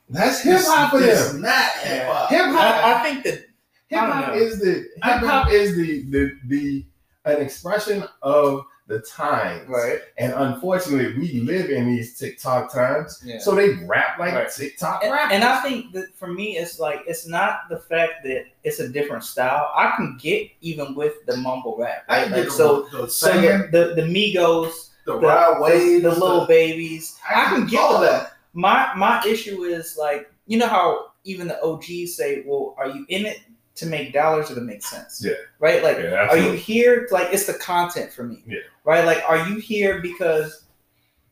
[0.09, 1.41] That's hip hop for It's them.
[1.41, 2.29] not hip hop.
[2.29, 3.45] Hip hop I, I think that
[3.89, 6.85] hip hop is the hip hop is the the the
[7.25, 9.67] an expression of the times.
[9.69, 9.99] right.
[10.17, 13.39] And unfortunately, we live in these TikTok times, Yeah.
[13.39, 14.51] so they rap like Right.
[14.51, 15.31] TikTok And, rappers.
[15.35, 18.89] and I think that for me, it's like it's not the fact that it's a
[18.89, 19.71] different style.
[19.75, 22.29] I can get even with the mumble rap, I right?
[22.29, 26.03] get Like, the, so, the so singing, the, the the Migos, the, the, ride waves,
[26.03, 28.33] the Lil Babies, I can get all with that.
[28.53, 33.05] My my issue is like you know how even the OGs say, "Well, are you
[33.09, 33.39] in it
[33.81, 35.33] to make dollars or to make sense?" Yeah.
[35.59, 35.83] Right.
[35.83, 37.07] Like, Yeah, are you here?
[37.11, 38.41] Like, it's the content for me.
[38.47, 38.59] Yeah.
[38.85, 39.03] Right.
[39.05, 40.63] Like, are you here because,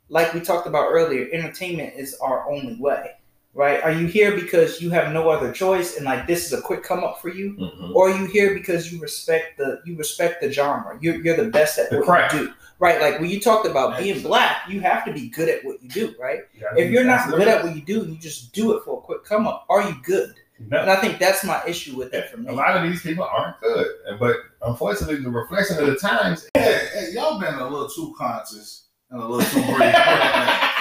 [0.10, 3.12] like we talked about earlier, entertainment is our only way.
[3.56, 3.82] Right?
[3.84, 6.84] Are you here because you have no other choice and like this is a quick
[6.84, 7.96] come up for you, Mhm.
[7.96, 10.98] or are you here because you respect the you respect the genre?
[11.02, 12.36] You're you're the best at The what craft.
[12.36, 12.54] you do.
[12.78, 13.02] Right?
[13.02, 15.90] Like when you talked about being black, you have to be good at what you
[15.90, 16.14] do.
[16.20, 16.42] Right?
[16.72, 19.02] I if you're not good at what you do you just do it for a
[19.02, 20.36] quick come up, are you good?
[20.68, 20.82] No.
[20.82, 22.50] And I think that's my issue with it for me.
[22.50, 23.88] A lot of these people aren't good,
[24.20, 26.50] but unfortunately, the reflection of the times.
[26.54, 29.96] Hey, hey, y'all been a little too conscious and a little too breathing.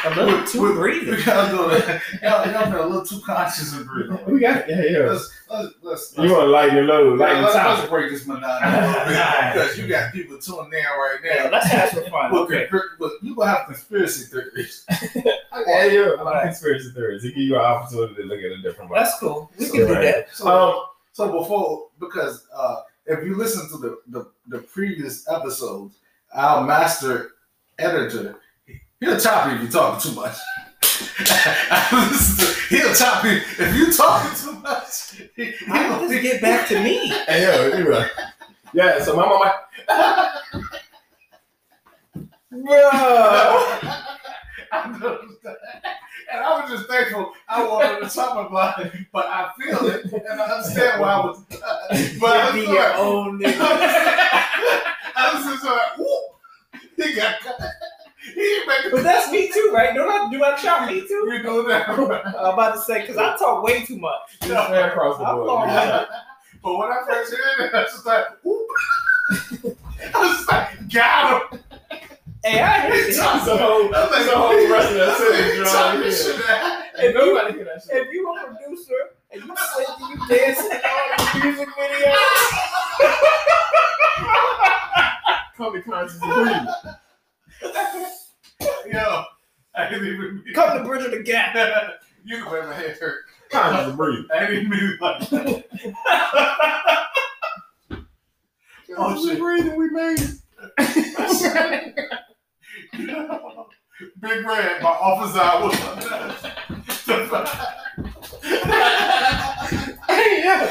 [0.04, 1.16] A little too we, breathing.
[1.16, 4.18] We gotta go to y'all, y'all been a little too conscious and breathing.
[4.26, 4.98] We got yeah, yeah.
[4.98, 8.26] Let's let's let's, You want to lighten your load, Yeah, let's, the let's break this
[8.26, 11.50] monotony a little bit because you got people tuning in right Yeah, now.
[11.50, 12.30] let's have some fun.
[12.32, 12.66] With Okay.
[12.70, 14.84] conspir- with- you gonna have conspiracy theories.
[15.66, 16.00] Yeah, yeah.
[16.20, 16.42] I Right.
[16.44, 17.24] conspiracy theories.
[17.24, 19.00] It give you an opportunity to look at a different way.
[19.00, 19.50] That's cool.
[19.58, 20.02] We So, can do right.
[20.02, 20.26] that.
[20.32, 25.96] So, Um, so before because uh, if you listen to the, the the previous episodes,
[26.32, 27.32] our master
[27.78, 28.36] editor
[29.00, 30.36] he'll chop you if you talking too much.
[32.68, 35.22] he'll chop you if you talking too much.
[35.36, 37.08] He, How does it get back to me?
[37.28, 38.10] Hey, yo, you right.
[38.72, 39.54] Yeah, so my mama.
[42.50, 42.90] Bro.
[44.70, 45.56] I noticed that.
[46.30, 50.04] And I was just thankful I wanted to talk about it, but I feel it
[50.12, 51.42] and I understand why I was.
[52.20, 53.56] But I be your own nigga.
[53.60, 55.98] I was just like,
[57.04, 57.60] he got cut.
[58.24, 59.94] He didn't make But that's me too, right?
[59.94, 61.24] Don't I do I chop me too?
[61.32, 61.88] You know that.
[61.88, 61.98] I'm
[62.54, 64.20] about to say because I talk way too much.
[64.42, 65.68] Just fair across the I'm board.
[65.68, 66.04] Yeah.
[66.62, 68.68] But when I first heard it, I was just like, whoop.
[69.30, 71.60] I was just like, got him.
[72.44, 73.22] Hey, I hate It's it.
[73.22, 76.12] a whole, it's a whole rest of that sentence, you know what I Talking mean?
[76.12, 76.82] shit out.
[76.98, 78.06] And nobody hear that shit.
[78.06, 83.18] If you a producer and you singing, you dancing on all the music videos,
[85.58, 86.70] Come to conscious agreement.
[88.86, 89.24] Yo,
[89.74, 90.44] I didn't even.
[90.54, 91.56] come to Bridge of the Gap.
[92.24, 93.24] you can make my head hurt.
[93.50, 94.30] Conscious agreement.
[94.32, 95.64] I didn't mean it like that.
[98.90, 99.36] Oh, Conscious shit.
[99.36, 100.38] agreement, we made it.
[104.20, 105.76] Big Red, my office hour was
[110.08, 110.68] Hey, yeah.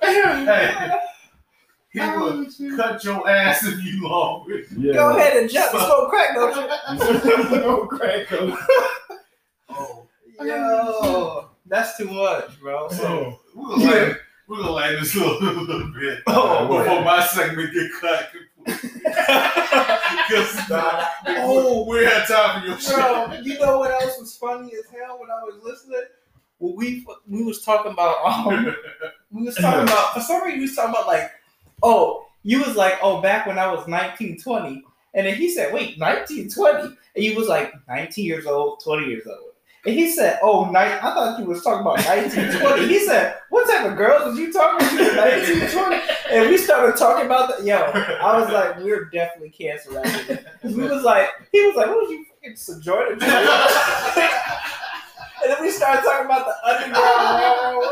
[0.00, 0.98] Hey,
[1.92, 4.46] he would cut your ass if you long.
[4.76, 4.92] Yeah.
[4.94, 5.72] Go ahead and jump.
[5.74, 7.56] You smoke crack, don't you?
[7.60, 8.58] no crack coke.
[9.68, 10.06] Oh,
[10.40, 12.88] Yo, that's too much, bro.
[12.88, 17.72] so we're gonna land, we're gonna land this little, little bit Oh, before my segment
[17.74, 18.30] get cut.
[20.28, 20.70] Because
[21.26, 21.84] Oh.
[21.88, 22.94] we had time for your shit.
[22.94, 26.02] Bro, you know what else was funny as hell when I was listening?
[26.58, 28.74] Well, we we was talking about um,
[29.30, 31.30] we was talking about for some reason we was talking about like,
[31.82, 34.82] oh, you was like, oh, back when I was nineteen twenty,
[35.14, 39.08] and then he said, wait, nineteen twenty, and you was like nineteen years old, twenty
[39.08, 39.38] years old.
[39.84, 43.68] And he said, "Oh, ni- I thought you was talking about 1920." He said, "What
[43.68, 45.96] type of girls was you talking to in 1920?"
[46.30, 47.64] And we started talking about that.
[47.66, 51.96] Yo, I was like, "We're definitely cancer activists." We was like, he was like, "What
[51.96, 53.24] was you fucking sojourner?" to?"
[55.42, 57.84] and then we started talking about the Underground.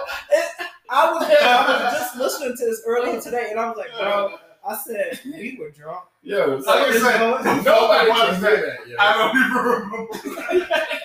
[0.90, 3.90] And I was I was just listening to this earlier today, and I was like,
[3.96, 8.56] "Bro," I said, "We were drunk." Yo, Like I said, nobody nobody can can say
[8.60, 8.88] that.
[8.88, 8.96] yo.
[8.98, 10.98] I don't even remember.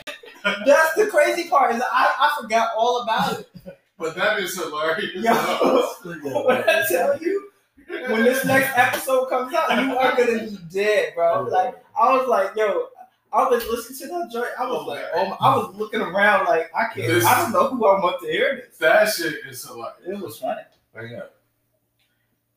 [0.65, 3.49] That's the crazy part is I, I forgot all about it.
[3.97, 5.11] But that is hilarious.
[5.15, 5.31] Yo,
[6.45, 7.49] when I tell you,
[7.87, 11.45] when this next episode comes out, you are gonna be dead, bro.
[11.47, 12.87] Oh, like I was like, yo,
[13.35, 14.51] I was listening to that joint.
[14.57, 17.07] I was oh, like, oh, my, I was looking around like I can't.
[17.07, 18.77] This- I don't know who I want to hear this.
[18.77, 19.99] That shit is hilarious.
[20.07, 20.61] It was funny.
[20.95, 21.35] Hang up.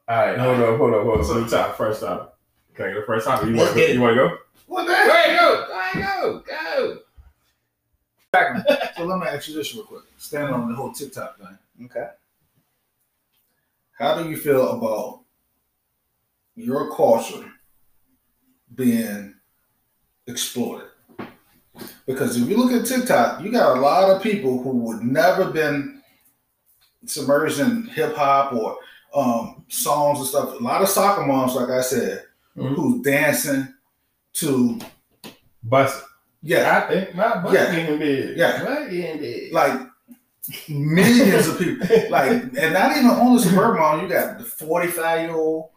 [0.06, 1.24] All right, hold on, hold on, hold on.
[1.24, 2.28] So the top, first time.
[2.74, 3.50] Can I get the first time?
[3.50, 3.90] You want to get go?
[3.90, 3.94] it.
[3.94, 4.38] You want to go?
[4.66, 5.38] What the heck?
[5.38, 6.98] go, go, go.
[8.96, 10.02] So let me ask you this real quick.
[10.18, 11.58] Standing on the whole TikTok thing.
[11.86, 12.08] Okay.
[13.98, 15.22] How do you feel about
[16.54, 17.50] your culture
[18.74, 19.34] being
[20.28, 20.88] exploited?
[22.06, 25.50] Because if you look at TikTok, you got a lot of people who would never
[25.50, 26.02] been
[27.06, 28.76] submerged in hip hop or
[29.14, 30.60] um, songs and stuff.
[30.60, 32.24] A lot of soccer moms, like I said,
[32.56, 32.74] Mhm.
[32.74, 33.68] who's dancing
[34.34, 34.78] to
[35.62, 36.04] Bust
[36.40, 37.74] yeah, I think my butt Yeah.
[37.74, 38.36] getting big.
[38.38, 38.64] Yeah.
[38.64, 39.52] Butt getting big.
[39.52, 39.80] like
[40.68, 41.86] millions of people.
[42.10, 44.00] Like, and not even only suburban mom.
[44.02, 45.70] you got the 45 year old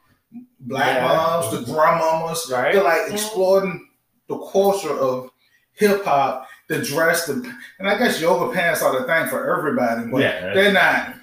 [0.59, 1.07] black Yeah.
[1.07, 2.49] moms, the grandmamas.
[2.51, 2.73] Right.
[2.73, 3.87] They're like exploiting
[4.31, 5.29] the culture of
[5.73, 7.33] hip hop, the dress, the
[7.79, 10.53] and I guess yoga pants are the thing for everybody, but Yeah.
[10.53, 11.15] they're not.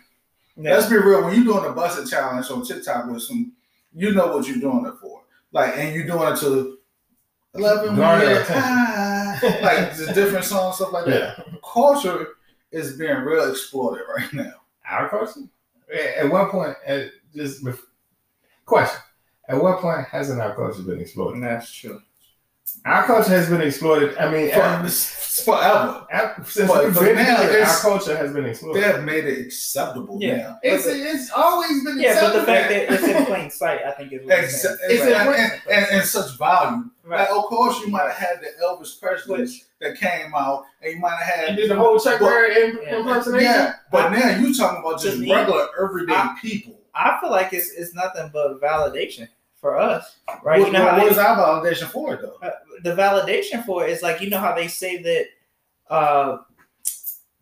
[0.57, 0.75] Yeah.
[0.75, 1.25] Let's be real.
[1.25, 3.53] When you're doing a Buss It challenge on TikTok with some,
[3.95, 5.23] you know what you're doing it for.
[5.53, 6.79] Like, and you're doing it to
[7.55, 8.75] 11 Garner Year attention.
[9.63, 11.47] Like the different songs, stuff like that.
[11.63, 12.27] Culture
[12.73, 14.55] is being real exploited right now.
[14.91, 15.43] Our culture?
[16.19, 17.65] At one point, at just
[18.67, 19.01] question.
[19.49, 21.41] At what point hasn't our culture been exploited?
[21.43, 22.03] That's true.
[22.85, 24.17] Our culture has been exploited.
[24.19, 26.07] I mean, For, ever- forever.
[26.11, 28.83] ever- since but- we've been now here, our culture has been exploited.
[28.83, 30.37] They've made it acceptable Yeah.
[30.37, 30.59] now.
[30.63, 34.13] It's it's always been Yeah, but the fact that it's in plain sight, I think
[34.13, 35.13] is what Exa- it's Right.
[35.15, 36.85] and, and, and, and such value.
[37.05, 37.21] Right.
[37.21, 40.93] Like, of course, you might have had the Elvis Presley Which- that came out, and
[40.95, 42.97] you might have had and did the whole Chuck Berry im- Yeah.
[42.99, 43.45] impersonation.
[43.49, 46.75] Yeah, but now you talking about To just regular everyday I- people.
[46.95, 49.29] I feel like it's it's nothing but validation
[49.61, 50.61] for us, right?
[50.61, 52.39] What, you know how what they- is our validation for it though?
[52.47, 52.51] uh,
[52.83, 55.27] the validation for it is like you know how they say that
[55.95, 56.39] uh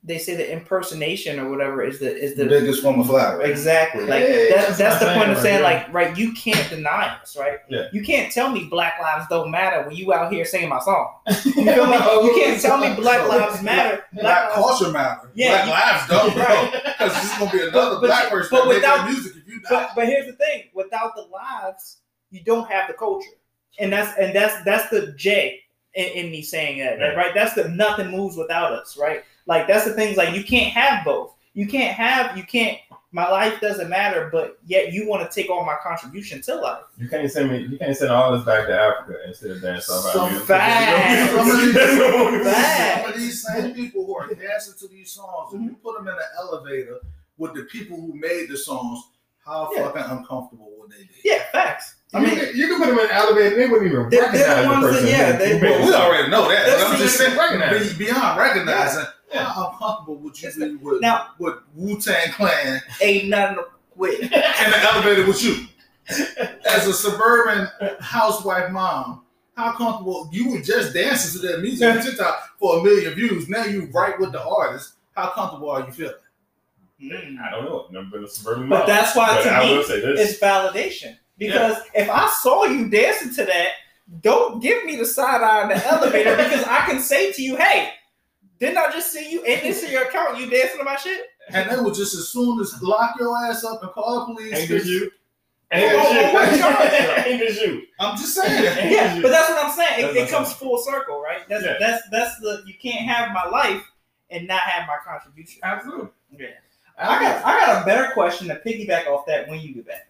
[0.05, 3.51] they say that impersonation or whatever is the is The the biggest form of flattery.
[3.51, 6.71] exactly like Yeah, that, that's that's the point of saying right like right you can't
[6.71, 7.89] deny us right Yeah.
[7.93, 11.13] you can't tell me black lives don't matter when you out here singing my song
[11.27, 11.97] you feel me
[12.29, 15.29] you can't tell me black lives matter Black black culture matter.
[15.35, 16.83] Yeah, black you- lives don't, Right.
[16.85, 19.69] Because this is gonna be another But- black person but without- music if you die.
[19.71, 21.99] but but here's the thing without the lives
[22.31, 23.31] you don't have the culture
[23.79, 25.61] and that's and that's that's the j
[25.95, 27.17] in, in me saying that Right.
[27.17, 30.73] right that's the nothing moves without us right like that's the things like you can't
[30.73, 32.79] have both you can't have you can't
[33.13, 36.83] my life doesn't matter but yet you want to take all my contribution to life
[36.99, 37.59] You can't send me.
[37.61, 40.47] You can't send all this back to Africa instead of dancing about Some music.
[40.49, 41.31] facts.
[41.33, 41.75] Some of these,
[42.53, 43.01] Facts.
[43.03, 45.75] some of these same people who are dancing to these songs, if you Mm-hmm.
[45.77, 46.99] put them in an elevator
[47.39, 49.03] with the people who made the songs,
[49.45, 49.85] how Yeah.
[49.85, 51.15] fucking uncomfortable would they be?
[51.25, 53.57] yeah facts I mean, you can put them in an elevator.
[53.57, 55.09] They wouldn't even They're- they're the recognize the, ones that- person.
[55.09, 56.67] yeah, who- they- who made Well, we already know that.
[56.67, 59.45] That's But I'm just saying, recognize be- beyond recognizing, Yeah.
[59.45, 63.65] how uncomfortable would you be with, Now- with Wu Tang Clan ain't nothing to
[63.97, 65.67] quit in the elevator with you?
[66.65, 67.69] As a suburban
[68.01, 69.23] housewife mom,
[69.57, 73.49] how comfortable you were just dancing to that music on TikTok for a million views.
[73.49, 74.93] Now you right with the artist.
[75.17, 76.15] How comfortable are you feeling?
[77.01, 77.37] Hmm.
[77.45, 77.85] I don't know.
[77.87, 80.31] I've never been a suburban mom, But that's why, But to I me, say this.
[80.31, 81.17] it's validation.
[81.39, 83.69] Because if I saw you dancing to that,
[84.23, 87.57] don't give me the side eye in the elevator because I can say to you,
[87.57, 87.91] hey,
[88.59, 90.39] didn't I just see you and this in your account?
[90.39, 91.21] You dancing to my shit?
[91.51, 94.55] And they would just as soon as lock your ass up and call the police.
[94.71, 95.11] Ain't you?
[95.73, 96.21] Ain't Oh, oh, you?
[96.33, 97.27] oh, God.
[97.67, 97.83] You?
[97.99, 98.93] I'm just saying.
[98.93, 100.05] Yeah, but that's what I'm saying.
[100.05, 101.41] It, it what I'm comes full circle, right?
[101.49, 101.77] That's Yeah.
[101.81, 103.83] that's that's the you can't have my life
[104.31, 105.61] and not have my contribution.
[105.65, 106.09] Absolutely.
[106.37, 106.47] Yeah.
[106.99, 110.06] I got I got a better question to piggyback off that when you get back.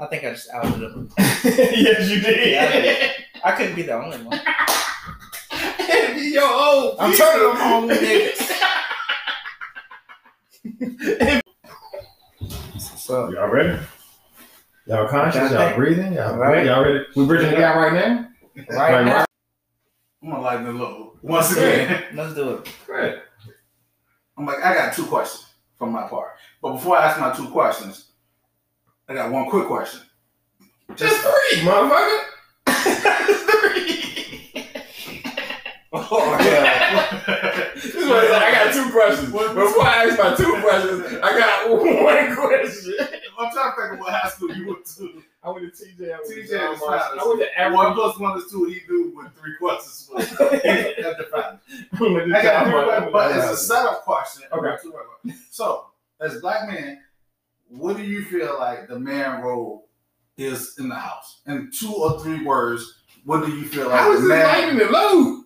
[0.00, 1.10] I think I just outed him.
[1.18, 3.10] yes, you did.
[3.44, 4.40] I couldn't be the only one.
[6.18, 8.44] Yo, oh, I'm turning them home niggas.
[12.78, 13.78] So Y'all ready?
[14.86, 15.50] Y'all conscious?
[15.52, 16.12] Y'all breathing?
[16.12, 16.66] Y'all, Right.
[16.66, 17.04] y'all ready?
[17.16, 18.28] We bridging the gap right now?
[18.76, 19.24] right Like, now,
[20.22, 22.04] I'm gonna lighten the load once again.
[22.14, 22.68] let's do it.
[22.88, 23.16] Right.
[24.36, 25.46] I'm like, I got two questions
[25.78, 26.32] from my part.
[26.62, 28.12] But before I ask my two questions,
[29.08, 30.02] I got one quick question.
[30.94, 32.20] Just three, motherfucker.
[33.50, 34.04] three.
[35.90, 37.70] Oh yeah.
[37.74, 39.32] This is what I got two questions.
[39.32, 42.94] Before I ask my two questions, I got one question.
[43.38, 45.22] I'm trying to think of what high school you went to.
[45.42, 46.12] I went to TJ.
[46.12, 47.00] I went TJ to is fine.
[47.18, 48.64] I went to one plus one is two.
[48.66, 50.10] He do with three questions.
[50.16, 50.18] I
[52.00, 54.44] went to I got three but it's a setup question.
[54.52, 54.76] Okay.
[55.50, 55.86] So,
[56.20, 57.00] as black men,
[57.68, 59.88] what do you feel like the man role
[60.36, 61.40] is in the house?
[61.46, 64.46] In two or three words, what do you feel like How is the this man?
[64.46, 65.44] lighting the load?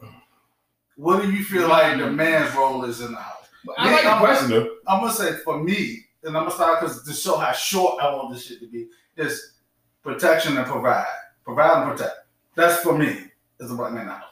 [0.96, 3.46] What do you feel like the man's role is in the house?
[3.78, 4.76] I like the question though.
[4.86, 8.12] I'm gonna say for me, and I'm gonna start because to show how short I
[8.14, 9.54] want this shit to be is
[10.02, 11.06] protection and provide,
[11.44, 12.16] provide and protect.
[12.54, 13.18] That's for me
[13.60, 14.24] as a black man in the house.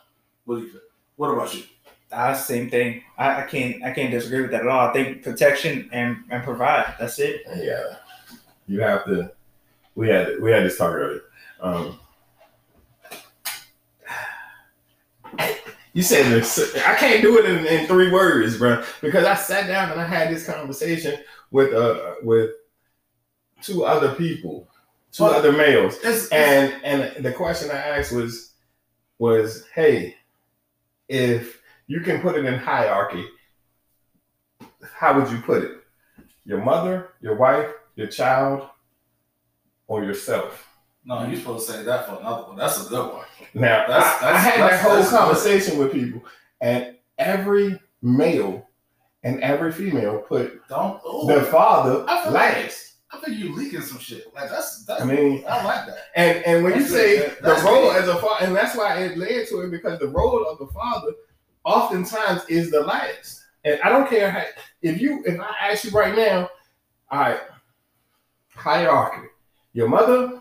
[0.45, 0.81] What do you feel?
[1.17, 1.63] What about you?
[2.13, 3.03] I same thing.
[3.17, 4.89] I, I can't I can't disagree with that at all.
[4.89, 6.95] I think protection and, and provide.
[6.99, 7.43] That's it.
[7.57, 7.97] Yeah,
[8.67, 9.31] you have to.
[9.95, 11.23] We had we had this talk earlier.
[11.61, 12.01] Um,
[15.93, 16.75] you said this.
[16.85, 20.07] I can't do it in, in three words, bro, because I sat down and I
[20.07, 21.21] had this conversation
[21.53, 22.51] with uh with
[23.63, 24.69] two other people,
[25.13, 28.53] two Well, other males, It's, and and the question I asked was
[29.19, 30.17] was hey,
[31.09, 31.60] if
[31.91, 33.27] you can put it in hierarchy,
[34.95, 35.73] how would you put it?
[36.45, 38.69] Your mother, your wife, your child,
[39.89, 40.67] or yourself?
[41.05, 42.57] no, you're supposed to say that for another one.
[42.57, 43.25] That's a good one.
[43.55, 45.19] Now, That's- I, I that's- had that's- that whole that's good.
[45.19, 46.23] conversation with people,
[46.61, 48.69] and every male
[49.25, 51.01] and every female put Don't.
[51.07, 52.87] Ooh, the father I last.
[53.13, 54.33] I think you leaking some shit.
[54.35, 55.03] Like that's that's.
[55.03, 55.99] I mean, I like that.
[56.15, 57.97] and and when you say the That's role good.
[58.03, 60.67] as a father, and that's why it led to it because the role of the
[60.69, 61.13] father
[61.65, 63.45] oftentimes is the last.
[63.65, 64.45] And I don't care how,
[64.83, 66.49] if you if I ask you right now,
[67.11, 67.41] all right,
[68.55, 69.29] hierarchy,
[69.73, 70.41] your mother,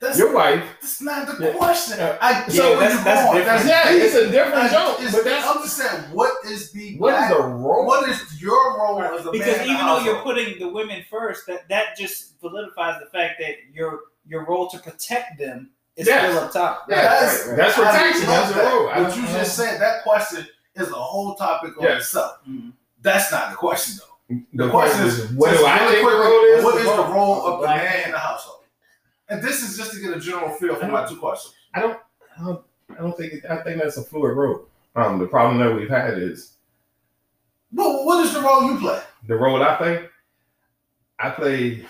[0.00, 0.64] That's your wife.
[0.80, 1.52] that's not the Yeah.
[1.58, 2.00] question.
[2.00, 3.68] I Yeah, so that's- you're that's wrong.
[3.68, 6.96] Yeah, it's a different Like, joke, it's- but that's I'm just saying, what is the
[6.98, 7.86] what is black- the role?
[7.86, 10.68] what is your role as a Because man in the even though you're putting the
[10.68, 15.70] women first, that that just solidifies the fact that your your role to protect them
[15.96, 16.30] is Yes.
[16.30, 16.86] still up top.
[16.88, 18.26] Yeah, That's- that's protection.
[18.26, 18.72] That's the that.
[18.72, 18.86] role.
[18.86, 20.46] What you just said, that question
[20.80, 21.96] is a whole topic on Yeah.
[21.98, 22.38] itself.
[22.48, 22.72] Mhm.
[23.02, 24.06] That's not the question though.
[24.28, 26.64] The, The question question is, what do I think the quickly, role is?
[26.64, 28.64] What is the role of the man in the household?
[29.28, 31.54] And this is just to get a general feel for my two questions.
[31.74, 31.98] I don't,
[32.38, 33.44] I don't, I don't think.
[33.48, 34.66] I think that's a fluid role.
[34.96, 36.56] Um, the problem that we've had is
[37.72, 39.00] But what is the role you play?
[39.26, 40.08] the role I play.
[41.18, 41.86] I play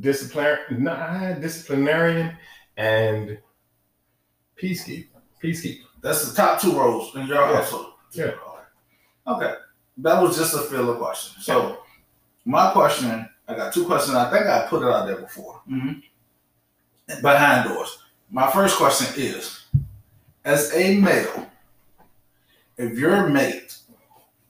[0.00, 2.36] disciplinary, nah, disciplinarian
[2.76, 3.38] and
[4.60, 5.08] peacekeeper.
[5.42, 5.84] Peacekeeper.
[6.00, 7.56] That's the top two roles in your Yeah.
[7.56, 7.92] household.
[8.12, 8.32] Yeah.
[9.26, 9.54] Okay.
[9.98, 11.40] That was just a filler question.
[11.42, 11.78] So
[12.44, 14.16] my question, I got two questions.
[14.16, 15.60] I think I put it out there before.
[15.68, 16.02] Mhm.
[17.22, 17.98] Behind doors.
[18.30, 19.64] My first question is,
[20.44, 21.50] as a male,
[22.76, 23.76] if your mate,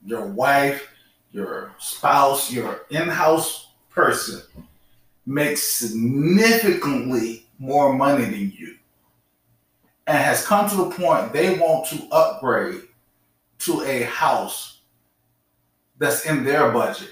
[0.04, 0.88] your wife,
[1.30, 4.42] your spouse, your in-house person
[5.26, 8.77] makes significantly more money than you
[10.08, 12.80] and has come to the point they want to upgrade
[13.58, 14.80] to a house
[15.98, 17.10] that's in their budget,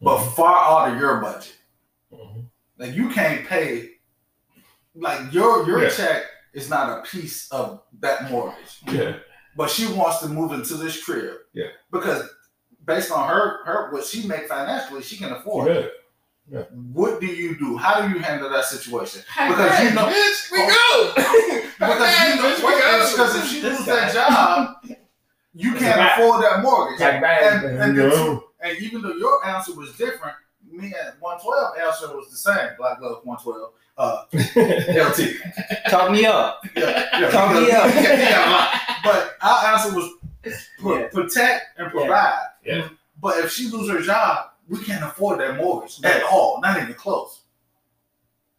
[0.00, 1.54] but far out of your budget.
[2.12, 2.46] Mhm.
[2.78, 3.90] Like you can't pay
[4.94, 5.90] like your your Yeah.
[5.90, 8.80] check is not a piece of that mortgage.
[8.86, 9.18] Yeah.
[9.56, 11.36] But she wants to move into this crib.
[11.52, 11.68] Yeah.
[11.92, 12.28] Because
[12.84, 15.92] based on her her what she make financially, she can afford it.
[16.50, 16.66] Good.
[16.94, 17.76] What do you do?
[17.76, 19.22] How do you handle that situation?
[19.26, 21.12] Because Because you know bitch, we go.
[21.78, 24.76] because you know Bitch, we because if she loses that job,
[25.54, 27.00] you It's can't afford that mortgage.
[27.00, 28.16] Like that, And, and, you the know.
[28.38, 30.34] two- and even though your answer was different,
[30.70, 32.70] me at 112 answer was the same.
[32.78, 33.72] Black Love 112.
[33.98, 35.90] Uh, LT.
[35.90, 36.64] Talk me up.
[36.76, 37.94] Yeah, yeah, Talk me up.
[37.94, 40.10] yeah, but our answer was
[40.80, 41.08] pro- Yeah.
[41.08, 42.38] protect and provide.
[42.64, 42.88] Yeah.
[43.20, 46.60] But if she loses her job, we can't afford that mortgage at all.
[46.60, 47.40] Not even close.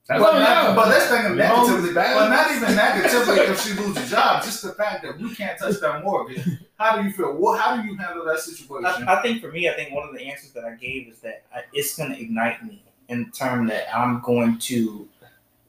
[0.10, 1.90] That's but, not, but let's think As long as negatively.
[1.90, 2.16] it's bad.
[2.16, 4.44] But not even negatively if she loses a job.
[4.44, 6.44] Just the fact that we can't touch that mortgage.
[6.80, 7.34] How do you feel?
[7.34, 7.60] What?
[7.60, 8.86] How do you handle that situation?
[8.86, 11.20] I, I think for me, I think one of the answers that I gave is
[11.20, 15.08] that I, it's going to ignite me in term that I'm going to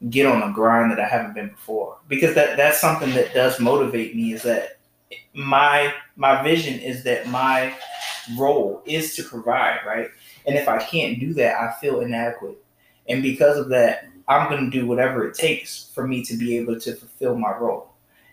[0.09, 3.59] get on a grind that I haven't been before because that that's something that does
[3.59, 4.33] motivate me.
[4.33, 4.79] Is that
[5.35, 7.75] my my vision is that my
[8.37, 10.09] role is to provide, right?
[10.45, 12.57] And if I can't do that, I feel inadequate,
[13.07, 16.57] and because of that, I'm going to do whatever it takes for me to be
[16.57, 17.89] able to fulfill my role.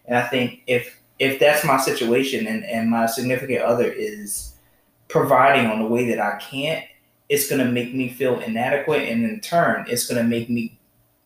[0.06, 4.54] And I think if if that's my situation and, and my significant other is
[5.08, 6.84] providing on the way that I can't,
[7.28, 10.78] it's gonna make me feel inadequate and in turn it's gonna make me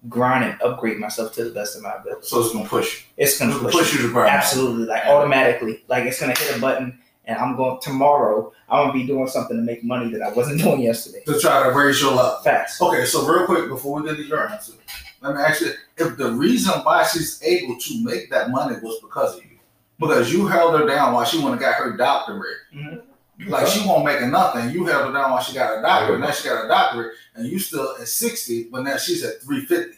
[0.08, 2.26] grind and upgrade myself to the best of my ability.
[2.26, 3.04] so it's gonna push.
[3.16, 4.30] It's gonna push, push you to ground.
[4.30, 5.84] absolutely like automatically.
[5.88, 9.56] Like it's gonna hit a button and I'm going tomorrow I'm gonna be doing something
[9.56, 11.22] to make money that I wasn't doing yesterday.
[11.26, 12.38] To try to raise your level.
[12.42, 12.80] Fast.
[12.82, 14.72] Okay, so real quick before we get to your answer,
[15.20, 19.00] let me ask you: If the reason why she's able to make that money was
[19.00, 19.58] because of you,
[20.00, 23.02] because you held her down while she went and got her doctorate, Mhm.
[23.48, 24.70] Like she won't make nothing.
[24.70, 26.20] You held her down while she got a doctorate.
[26.20, 29.64] Now she got a doctorate, and you still at sixty, but now she's at three
[29.64, 29.96] fifty.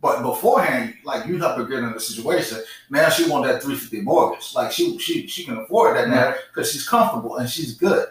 [0.00, 2.58] But beforehand, like you helped her get in the situation.
[2.88, 4.54] Now she want that three fifty mortgage.
[4.54, 6.38] Like she she she can afford that now mm-hmm.
[6.54, 8.06] because she's comfortable and she's good.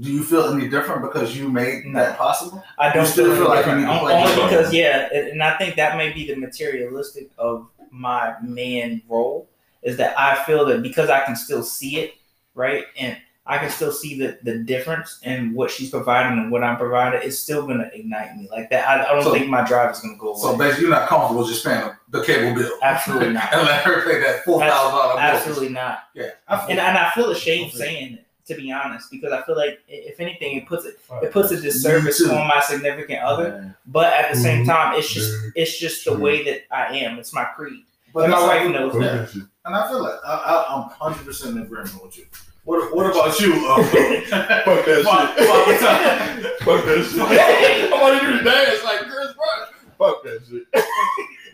[0.00, 1.98] Do you feel any different because you made No.
[1.98, 2.64] that possible?
[2.78, 3.80] I don't You still feel, feel like you different.
[3.80, 6.36] need to On- play only because yeah, and and I think that may be the
[6.36, 9.48] materialistic of my man role
[9.82, 12.14] is that I feel that because I can still see it,
[12.54, 13.16] right, and
[13.50, 17.22] I can still see the the difference in what she's providing and what I'm providing,
[17.22, 18.86] it's still gonna ignite me like that.
[18.86, 20.40] I, I don't So- think my drive is gonna go away.
[20.40, 22.70] So basically, you're not comfortable just paying the cable bill.
[22.82, 23.52] Absolutely not.
[23.54, 26.00] and let her pay that four thousand dollar Absolutely not.
[26.14, 27.78] Yeah, I And and I feel ashamed Okay.
[27.78, 31.22] saying it to be honest because I feel like if anything, it puts it Fuck
[31.22, 33.74] it puts a disservice on my significant other.
[33.86, 34.68] But at the same Mhm.
[34.68, 37.18] time, it's just it's just the way that I am.
[37.18, 37.84] It's my creed.
[38.12, 39.34] But And my that's wife how- knows that.
[39.64, 42.24] And I feel like I, I, I'm hundred percent in agreement with you.
[42.68, 43.54] What What about you?
[43.54, 45.48] Um, Fuck that Fuck- shit.
[45.48, 46.42] fuck time.
[46.60, 47.92] Fuck that shit.
[47.92, 49.64] I want you to dance like Chris Brown.
[49.96, 50.64] Fuck that shit.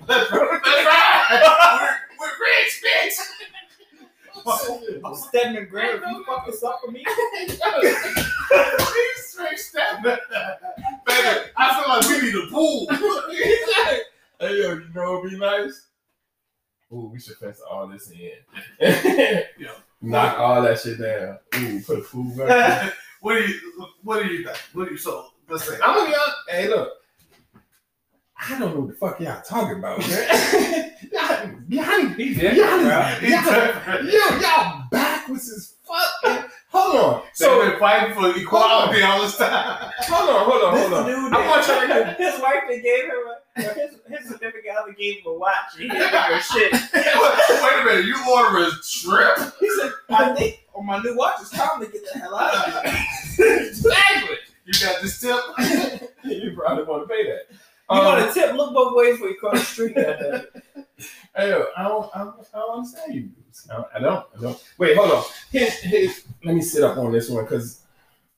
[0.08, 2.00] Let's, let's ride.
[2.18, 3.16] We're, we're rich, bitch.
[5.28, 7.04] Stedman Graham, if you fuck this up for me,
[7.38, 7.58] He's
[9.28, 10.02] straight step.
[10.02, 10.18] Baby,
[11.56, 12.86] I feel like we need a pool.
[14.40, 15.86] Hey yo, you know what'd be nice?
[16.92, 18.32] Ooh, we should fence all this in.
[18.80, 19.70] Yeah.
[20.04, 21.38] Knock all that shit down.
[21.56, 22.92] Ooh, put food back.
[23.20, 23.60] what do you
[24.02, 24.56] What do you think?
[24.72, 25.28] What do you so?
[25.48, 25.74] Let's say.
[25.82, 26.36] I'm gonna be honest.
[26.48, 26.90] Hey, look.
[28.36, 30.90] I don't know what the fuck y'all talking about, man.
[31.12, 33.94] y'all, y'all, y'all, different, bro.
[33.94, 36.12] y'all, yo, y'all backwards as fuck.
[36.24, 36.50] man.
[36.68, 37.22] Hold on.
[37.32, 39.90] So they've been fighting for equality all this time.
[40.00, 41.34] hold on, hold on, hold on.
[41.34, 43.68] I want y'all to that, his wife that gave him a, his,
[44.08, 45.54] his significant other gave him a watch.
[45.76, 46.72] He didn't give her shit.
[46.94, 49.54] Wait a minute, you order a trip?
[49.60, 52.54] He said, I think on my new watch, it's time to get the hell out
[52.54, 53.56] of here.
[53.68, 54.36] exactly.
[54.64, 55.38] You got this tip?
[56.24, 57.40] you probably want to pay that.
[57.50, 57.56] You
[58.00, 58.54] Um, want to tip?
[58.56, 59.96] Look both ways before you cross the street.
[61.36, 63.28] Hey, I don't, I don't, I don't understand you.
[63.68, 64.64] I don't, I don't, I don't.
[64.78, 65.24] Wait, hold on.
[65.50, 67.80] Here's, here's, let me sit up on this one because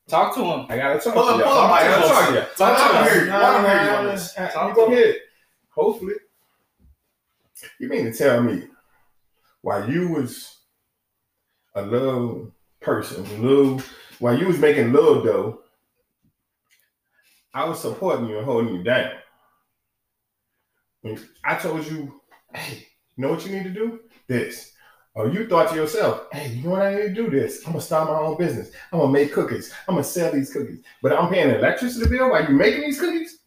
[0.07, 0.65] Talk to him.
[0.69, 1.47] I gotta talk Pull to up, y'all.
[1.49, 2.09] pull up, I gotta Mike.
[2.09, 2.45] talk to y'all.
[2.55, 3.13] Talk I to wanna him.
[3.13, 3.31] hear you.
[3.31, 4.37] I wanna hear you on Nah, this.
[4.37, 4.93] nah, Uh, talk You to go him.
[4.93, 5.15] ahead.
[5.69, 6.13] Hopefully.
[7.79, 8.67] You mean to tell me
[9.61, 10.57] while you was
[11.75, 13.81] a little person, little
[14.19, 15.61] while you was making little dough,
[17.53, 19.11] I was supporting you and holding you down.
[21.01, 22.21] When I told you,
[22.53, 24.01] hey, you know what you need to do?
[24.27, 24.73] This.
[25.17, 27.65] Or you thought to yourself, hey, you know what I need to do this?
[27.65, 28.69] I'm gonna start my own business.
[28.91, 29.73] I'm gonna make cookies.
[29.87, 30.83] I'm gonna sell these cookies.
[31.01, 33.39] But I'm paying the electricity bill while you're making these cookies.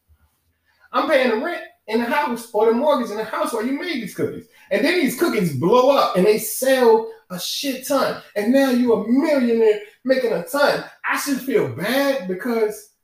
[0.91, 3.79] I'm paying the rent in the house or the mortgage in the house while you
[3.79, 4.49] made these cookies.
[4.73, 8.21] And then these cookies blow up and they sell a shit ton.
[8.35, 10.83] And now you're a millionaire making a ton.
[11.09, 12.95] I should feel bad because,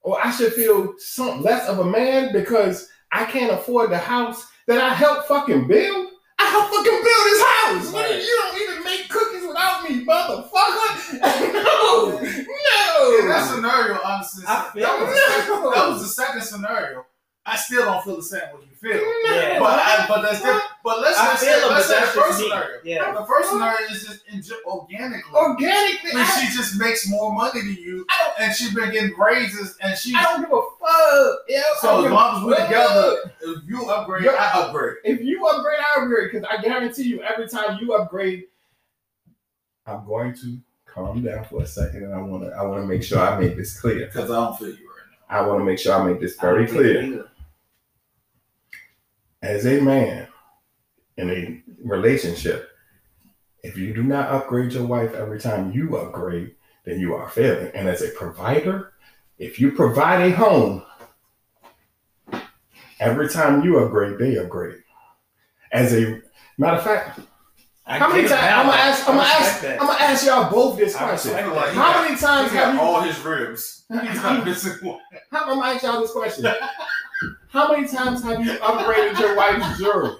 [0.00, 4.46] or I should feel some less of a man because I can't afford the house
[4.68, 6.11] that I helped fucking build.
[6.38, 7.92] I helped fucking build this house.
[7.92, 8.22] What, Right.
[8.22, 11.20] You don't even make cookies without me, motherfucker.
[11.22, 12.18] no,
[13.20, 17.06] In that scenario, honestly, I feel that, was the second, that was the second scenario.
[17.44, 19.00] I still don't feel the same way you feel.
[19.24, 19.58] Yeah.
[19.60, 20.62] But I, but that's different.
[20.84, 22.48] But let's I let's feel say, let's but say the first just me.
[22.48, 22.80] scenario.
[22.84, 23.12] Yeah.
[23.12, 25.32] The first scenario is just inj- organically.
[25.34, 28.04] Organically, And I, she just makes more money than you,
[28.40, 31.38] and she's been getting raises, and she's I don't give a fuck.
[31.48, 34.32] Yeah, so as long as we're together, if you upgrade, Yeah.
[34.32, 34.96] I upgrade.
[35.04, 38.44] If you upgrade, I upgrade because I guarantee you, every time you upgrade,
[39.86, 42.86] I'm going to calm down for a second, and I want to, I want to
[42.86, 44.06] make sure I make this clear.
[44.06, 44.88] Because I don't feel you right
[45.30, 47.24] I want to make sure I make this very clear.
[49.42, 50.28] As a man
[51.16, 52.68] in a relationship,
[53.62, 57.70] if you do not upgrade your wife every time you upgrade, then you are failing.
[57.74, 58.92] And as a provider,
[59.38, 60.82] if you provide a home,
[63.00, 64.78] every time you upgrade, they upgrade.
[65.72, 66.20] As a
[66.58, 67.20] matter of fact,
[67.86, 68.42] I how many times.
[68.42, 69.08] I'm gonna ask?
[69.08, 69.64] I'm gonna ask.
[69.64, 71.32] I'm gonna ask y'all both this question.
[71.32, 72.80] Like, How got- many times he got have you?
[72.80, 73.84] all his ribs.
[73.88, 75.00] He's not missing one.
[75.32, 76.44] How, I'm gonna ask y'all this question.
[77.50, 80.16] How many times have you upgraded your wife's jewelry?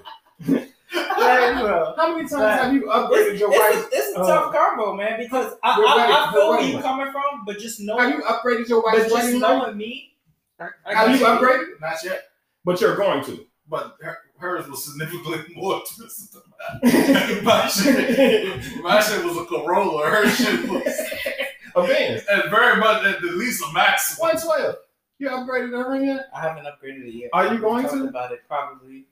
[0.91, 2.59] How many times Right.
[2.61, 3.89] have you upgraded It's, your it's, wife's?
[3.89, 6.61] This is a uh, tough combo, man, because I, Wait, I, wait, I feel where
[6.61, 6.83] you wait.
[6.83, 9.39] coming from, but just know, Have you upgraded your but wife's just wedding ring?
[9.41, 10.15] knowing me,
[10.59, 11.81] I, I Have got you upgraded?
[11.81, 12.23] Not yet.
[12.65, 13.45] But you're going to.
[13.67, 16.43] But her, hers was significantly more expensive than
[16.83, 17.43] mine.
[17.43, 20.09] my, shit, my shit was a Corolla.
[20.09, 20.83] Her shit was
[21.75, 22.23] A Benz.
[22.29, 24.21] and very much at the least a Maxima.
[24.29, 24.75] 112.
[25.23, 26.25] You upgraded her ring yet?
[26.35, 27.29] I haven't upgraded it yet.
[27.31, 28.07] Are you going talked to?
[28.09, 29.05] about it probably?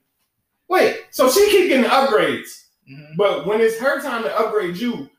[0.68, 3.16] Wait, so she keep getting upgrades, Mhm.
[3.16, 5.10] but when it's her time to upgrade you,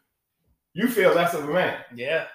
[0.75, 1.83] you feel less of a man.
[1.95, 2.27] Yeah,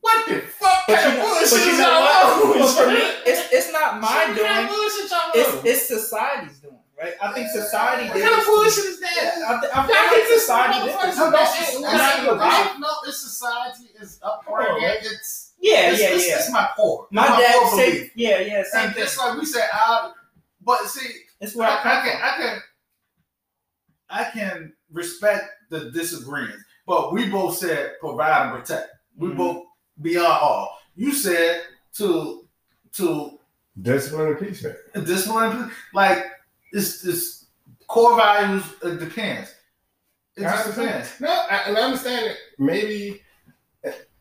[0.00, 2.76] What the fuck But kind you of know, bullshit but you is know what?
[2.76, 2.94] for me,
[3.26, 4.66] it's it's not my What kind of doing.
[4.68, 7.14] bullshit y'all It's it's society's doing, right?
[7.20, 8.22] I think society What did.
[8.22, 9.08] kind of this- bullshit is that?
[9.48, 10.94] I, th- I Y'all feel like think society did this.
[10.94, 15.90] No, No, it's, that's it's, not no, no, it's society, it's upbringing, Oh, it's Yeah,
[15.92, 16.34] it's, yeah, it's, yeah.
[16.36, 17.06] it's my core.
[17.10, 18.10] My It's dad core said, belief.
[18.16, 19.02] yeah, yeah, same And thing.
[19.04, 20.12] just like we said, I,
[20.60, 21.08] but see,
[21.40, 22.22] It's I, where I I come can, from.
[22.22, 22.62] I can,
[24.10, 28.88] I can respect the disagreements, but we both said provide and protect.
[29.16, 29.36] We Mhm.
[29.38, 29.64] both
[30.02, 30.78] beyond all.
[30.96, 31.62] You said
[31.94, 32.46] to
[32.92, 33.38] to
[33.80, 34.76] Discipline and peace, man.
[35.04, 36.26] discipline, like
[36.72, 37.46] it's it's
[37.88, 38.62] core values.
[38.84, 39.52] It depends.
[40.36, 41.20] It just depends.
[41.20, 43.20] No, I, and I understand that maybe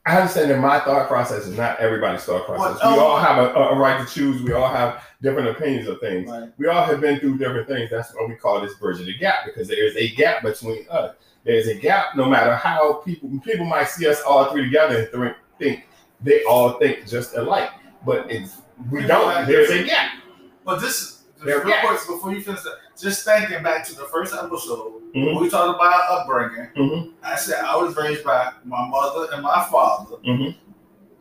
[0.06, 2.82] I understand that my thought process is not everybody's thought process.
[2.84, 3.06] Well, we oh.
[3.06, 4.42] all have a, a right to choose.
[4.42, 6.30] We all have different opinions of things.
[6.30, 6.52] Right.
[6.58, 7.90] We all have been through different things.
[7.90, 11.16] That's why we call this bridging the gap because there is a gap between us.
[11.46, 15.24] There's a gap no matter how people people might see us all three together and
[15.24, 15.88] th- think
[16.22, 17.70] they all think just alike,
[18.06, 19.48] but it's we don't.
[19.48, 20.12] There's a gap.
[20.66, 22.78] But this is There real are quick before you finish that.
[23.00, 25.26] Just thinking back to the first episode Mhm.
[25.34, 26.70] when we talked about upbringing.
[26.76, 27.12] Mhm.
[27.24, 30.56] I said I was raised by my mother and my father, Mhm.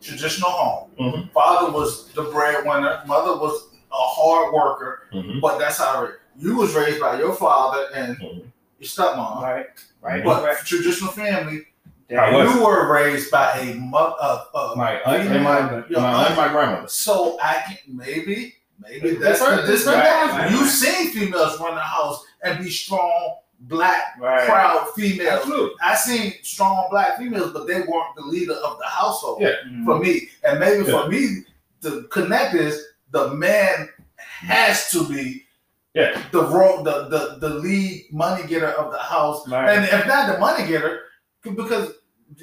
[0.00, 0.90] traditional home.
[0.98, 1.32] Mhm.
[1.32, 3.02] Father was the breadwinner.
[3.06, 5.08] Mother was a hard worker.
[5.12, 5.40] Mhm.
[5.40, 8.52] But that's how it, you was raised by your father and Mhm.
[8.78, 9.42] your stepmom.
[9.42, 9.66] Right,
[10.00, 10.56] right, But right.
[10.64, 11.66] traditional family,
[12.10, 14.14] I you were raised by a mother.
[14.20, 16.36] Uh, uh, My aunt and my, my aunt aunt.
[16.36, 16.88] my grandmother.
[16.88, 20.33] So I can maybe, maybe that's the it's disconnect.
[20.33, 20.70] Right, You've right.
[20.70, 24.47] seen females run the house and be strong, black, Right.
[24.47, 25.41] proud females.
[25.41, 25.74] Absolutely.
[25.83, 29.55] I seen strong black females, but they weren't the leader of the household Yeah.
[29.66, 29.85] Mhm.
[29.85, 30.30] for me.
[30.45, 31.03] And maybe Yeah.
[31.03, 31.45] for me,
[31.80, 32.80] the connect is
[33.11, 35.47] the man has to be
[35.95, 36.20] Yeah.
[36.33, 39.76] the role, the, the the lead money getter of the house, Right.
[39.76, 41.03] and if not the money getter,
[41.43, 41.93] because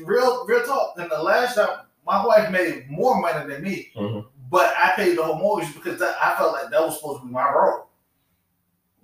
[0.03, 0.97] real real talk.
[0.99, 4.25] In the last time, my wife made more money than me, Mhm.
[4.49, 7.25] But I paid the whole mortgage because that, I felt like that was supposed to
[7.27, 7.87] be my role.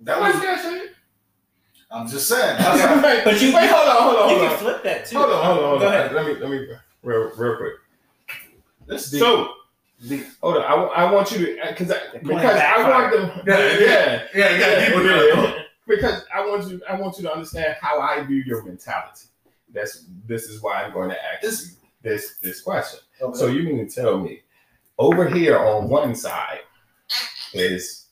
[0.00, 0.34] That was.
[1.90, 2.56] I'm just saying.
[2.58, 4.58] That's how- Wait, But you- wait, hold on, hold on, You hold can on.
[4.58, 5.18] flip that too.
[5.18, 5.94] Hold on, hold on, hold Go on.
[5.94, 6.12] ahead.
[6.12, 6.66] Let me, let me,
[7.02, 7.72] real, real quick.
[8.86, 9.20] That's deep.
[9.20, 9.52] So,
[10.06, 10.26] Deep.
[10.42, 10.62] hold on.
[10.64, 13.18] I, I want you to, uh, because I, because I want backfire.
[13.18, 17.16] them, Yeah, yeah, yeah, you got deep with yeah, because I want you, I want
[17.16, 19.26] you to understand how I view your mentality.
[19.72, 23.00] That's this is why I'm going to ask This- you this this question.
[23.20, 23.38] Okay.
[23.38, 24.42] So you mean to tell me,
[24.98, 26.60] over here on one side
[27.52, 28.06] is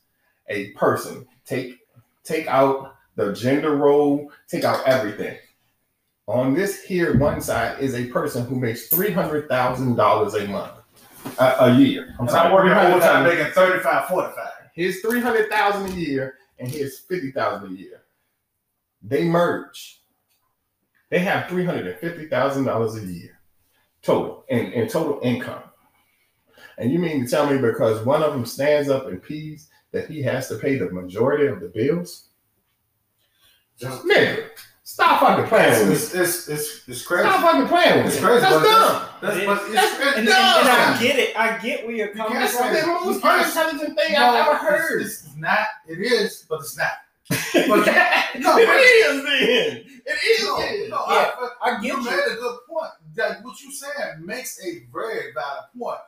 [0.48, 1.26] a person.
[1.44, 1.78] Take
[2.22, 5.36] take out the gender role, take out everything.
[6.26, 10.46] On this here one side is a person who makes three hundred thousand dollars a
[10.48, 10.72] month,
[11.38, 12.14] a, a year.
[12.18, 13.38] I'm sorry, I'm working overtime, 300,000.
[13.38, 14.34] making 35, 45.
[14.74, 18.02] Here's three hundred thousand a year, and here's fifty thousand a year.
[19.02, 20.00] They merge.
[21.10, 23.38] They have three hundred and fifty thousand dollars a year
[24.04, 25.62] total in, in total income.
[26.78, 30.08] And you mean to tell me because one of them stands up and pees that
[30.08, 32.28] he has to pay the majority of the bills?
[33.78, 34.44] Just, Nigga,
[34.84, 35.94] stop fucking playing with me.
[35.94, 37.28] it's, it's, it's, it's crazy.
[37.28, 38.26] Stop fucking playing with It's me.
[38.28, 38.40] crazy.
[38.40, 39.08] That's but dumb.
[39.20, 41.36] That's, It but it's, That's- it's And, and, and I get it.
[41.38, 42.72] I get where you're coming can't That's from.
[42.74, 45.02] the most unintelligent thing No, I've ever it's- heard.
[45.02, 45.66] It's, not.
[45.88, 46.92] It is, but it's not.
[47.54, 47.86] But
[48.40, 49.84] no, it but- is then.
[50.06, 50.90] It is No, then.
[50.90, 52.04] no, Yeah, I, I get you you.
[52.04, 52.90] made a good point.
[53.14, 55.98] That what you saying makes a very valid point.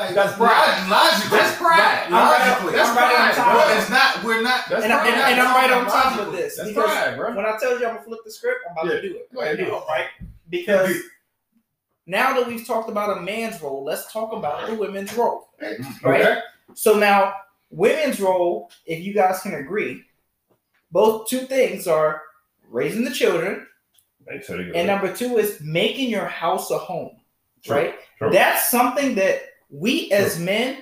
[0.00, 0.88] Like That's pride.
[0.88, 2.06] Logically, That's pride.
[2.06, 4.24] I'm right- Logically, I'm right on top But it's not.
[4.24, 4.64] We're not.
[4.70, 7.34] That's And, I, and, and I'm right on top of this That's because pride, bro.
[7.36, 9.00] when I tell you I'm gonna flip the script, I'm about Yeah.
[9.00, 9.34] to do it.
[9.34, 9.64] Go ahead, do.
[9.88, 10.06] Right?
[10.48, 10.96] Because
[12.06, 15.50] now that we've talked about a man's role, let's talk about the women's role.
[15.60, 15.78] Right?
[16.04, 16.38] Okay.
[16.74, 17.34] So now,
[17.70, 20.02] women's role, if you guys can agree,
[20.90, 22.22] both two things are
[22.70, 23.66] raising the children,
[24.26, 27.16] and number two is making your house a home.
[27.64, 27.94] True, Right?
[28.18, 28.30] true.
[28.30, 30.76] That's something that we as men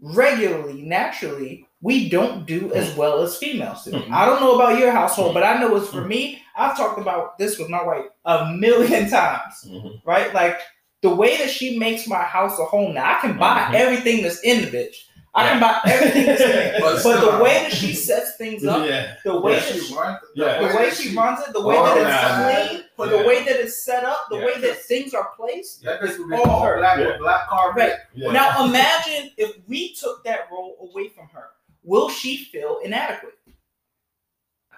[0.00, 3.92] regularly, naturally, we don't do as well as females do.
[3.92, 4.10] Mhm.
[4.12, 6.40] I don't know about your household, but I know it's for me.
[6.56, 10.00] I've talked about this with my wife a million times, Mhm.
[10.04, 10.32] right?
[10.34, 10.58] Like
[11.02, 12.94] the way that she makes my house a home.
[12.94, 13.74] Now I can buy Mhm.
[13.74, 14.94] everything that's in the bitch.
[15.34, 16.74] I can buy everything that's in it.
[16.80, 19.14] But But the way that she sets things up, Yeah.
[19.24, 19.58] the way Yeah.
[19.60, 20.58] that she, runs, Yeah.
[20.68, 23.84] the way she runs it, the way that it's clean, Put the way that it's
[23.84, 24.44] set up, the Yeah.
[24.46, 25.82] way that things are placed.
[25.82, 26.76] That bitch would be All all her.
[26.78, 27.16] black Yeah.
[27.18, 27.82] black carpet.
[27.82, 27.98] Right.
[28.14, 28.32] Yeah.
[28.32, 31.50] Now imagine if we took that role away from her.
[31.84, 33.38] Will she feel inadequate?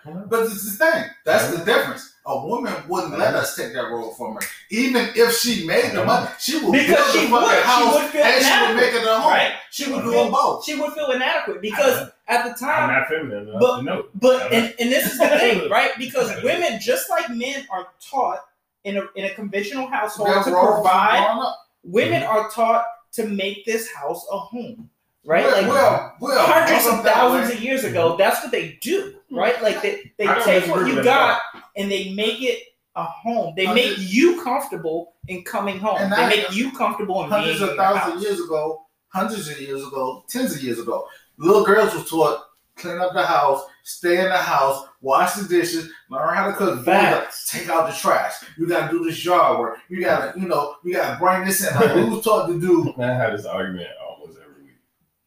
[0.07, 0.25] Uh-huh.
[0.29, 1.05] But it's the thing.
[1.25, 1.65] That's the uh-huh.
[1.65, 2.15] difference.
[2.27, 3.39] A woman wouldn't let uh-huh.
[3.39, 4.41] us take that role from her,
[4.71, 6.31] even if she made the money.
[6.39, 7.65] She would Because build she the fucking would.
[7.65, 9.31] She would feel and she would inadequate, make it a home.
[9.31, 9.53] right?
[9.71, 10.65] She would do them both.
[10.65, 13.83] She would feel inadequate because at the time, I'm time, not feminine enough But- to
[13.83, 14.05] know.
[14.15, 15.93] but and, and this is the thing, right?
[15.99, 18.45] Because women, just like men, are taught
[18.85, 21.25] in a in a conventional household Their to provide.
[21.25, 21.59] growing up.
[21.83, 22.37] Women mm-hmm.
[22.37, 24.89] are taught to make this house a home,
[25.25, 25.45] right?
[25.45, 27.57] Well, like well, well, hundreds of thousands way.
[27.57, 29.63] of years ago, that's what they do, right?
[29.63, 32.61] Like they, they take what you with that got and they make it
[32.97, 33.55] a home.
[33.57, 35.97] They Hundreds- make you comfortable in coming home.
[36.01, 39.49] And they that- make you comfortable in hundreds in of thousands of years ago, hundreds
[39.49, 41.07] of years ago, tens of years ago,
[41.39, 42.45] little girls were taught
[42.77, 46.85] clean up the house, stay in the house, wash the dishes, learn how to cook,
[46.85, 47.49] Facts.
[47.49, 48.33] take out the trash.
[48.59, 49.79] You gotta do this yard work.
[49.89, 51.73] You gotta, you know, you gotta bring this in.
[51.77, 52.93] Like, we was taught to do.
[52.99, 54.73] Man, I have this argument almost every week.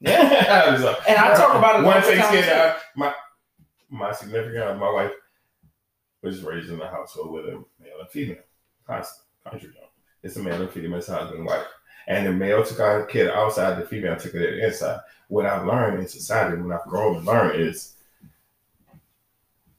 [0.01, 0.19] Yeah.
[0.21, 2.73] I have this ar- And I talk about it one all the time, Thanksgiving.
[2.97, 3.13] My
[3.89, 5.11] my significant other, my wife
[6.21, 8.37] was raised in a household with a male and female.
[8.85, 9.85] Constant country joint.
[10.23, 11.65] It's a male and female, it's husband and wife.
[12.07, 14.99] And the male took our kid outside, the female took it inside.
[15.27, 17.95] What I've learned in society, when I've grown and learned, is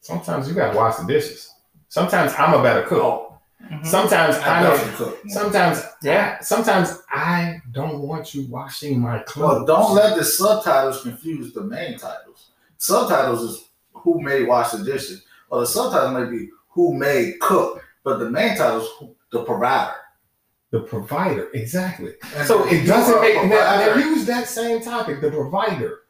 [0.00, 1.52] sometimes you gotta wash the dishes.
[1.88, 3.02] Sometimes I'm a better cook.
[3.02, 3.24] Oh,
[3.62, 3.84] Mhm.
[3.84, 4.70] Sometimes I I know.
[4.70, 5.18] definitely cook.
[5.28, 6.12] Sometimes, Yeah.
[6.12, 6.40] yeah.
[6.40, 9.66] Sometimes I don't want you washing my Well, clothes.
[9.66, 12.50] don't let the subtitles confuse the main titles.
[12.78, 13.67] Subtitles is
[14.02, 18.30] who may wash the dishes, or the subtitle may be who may cook, but the
[18.30, 19.94] main title is who, the provider.
[20.70, 22.12] the provider, exactly.
[22.36, 23.34] And So it doesn't make.
[23.48, 26.00] Now, now use that same topic, the provider.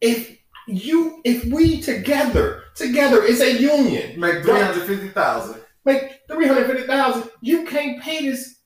[0.00, 4.18] If you, if we together, together, it's a union.
[4.18, 5.60] make three hundred fifty thousand.
[5.84, 7.30] Make three hundred fifty thousand.
[7.40, 8.56] You can't pay this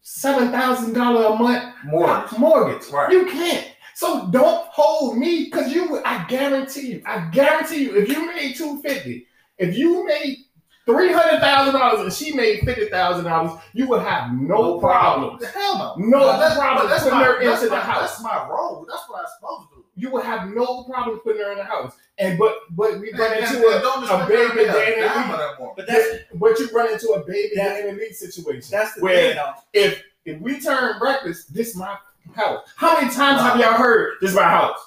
[0.00, 2.24] seven thousand dollar a month More.
[2.38, 2.88] mortgage.
[2.90, 3.10] Right.
[3.12, 3.66] You can't.
[3.96, 6.02] So don't hold me because you.
[6.04, 7.02] I guarantee you.
[7.06, 7.96] I guarantee you.
[7.96, 9.26] If you made two fifty,
[9.56, 10.36] if you made
[10.84, 15.40] three hundred thousand dollars and she made fifty thousand dollars, you would have no, problem.
[15.54, 16.18] Hell no.
[16.18, 18.10] No that's- problem but that's putting my- her that's into the house.
[18.10, 18.84] That's my role.
[18.86, 19.84] That's what I'm supposed to do.
[19.98, 21.94] You would have no problem putting her in the house.
[22.18, 24.64] And but but we run into a, and don't a expect baby her to be
[24.64, 25.32] a daddy dime league.
[25.32, 25.74] of that woman.
[25.74, 28.68] But that's but you run into a baby That- daddy league situation.
[28.70, 29.54] that's the where thing though.
[29.72, 31.96] if if we turn breakfast, this my
[32.36, 32.68] house.
[32.76, 34.78] How many times have y'all heard this my house?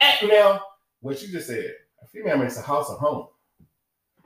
[0.00, 0.62] Eh, now,
[1.00, 1.72] what you just said,
[2.02, 3.28] a female makes a house a home.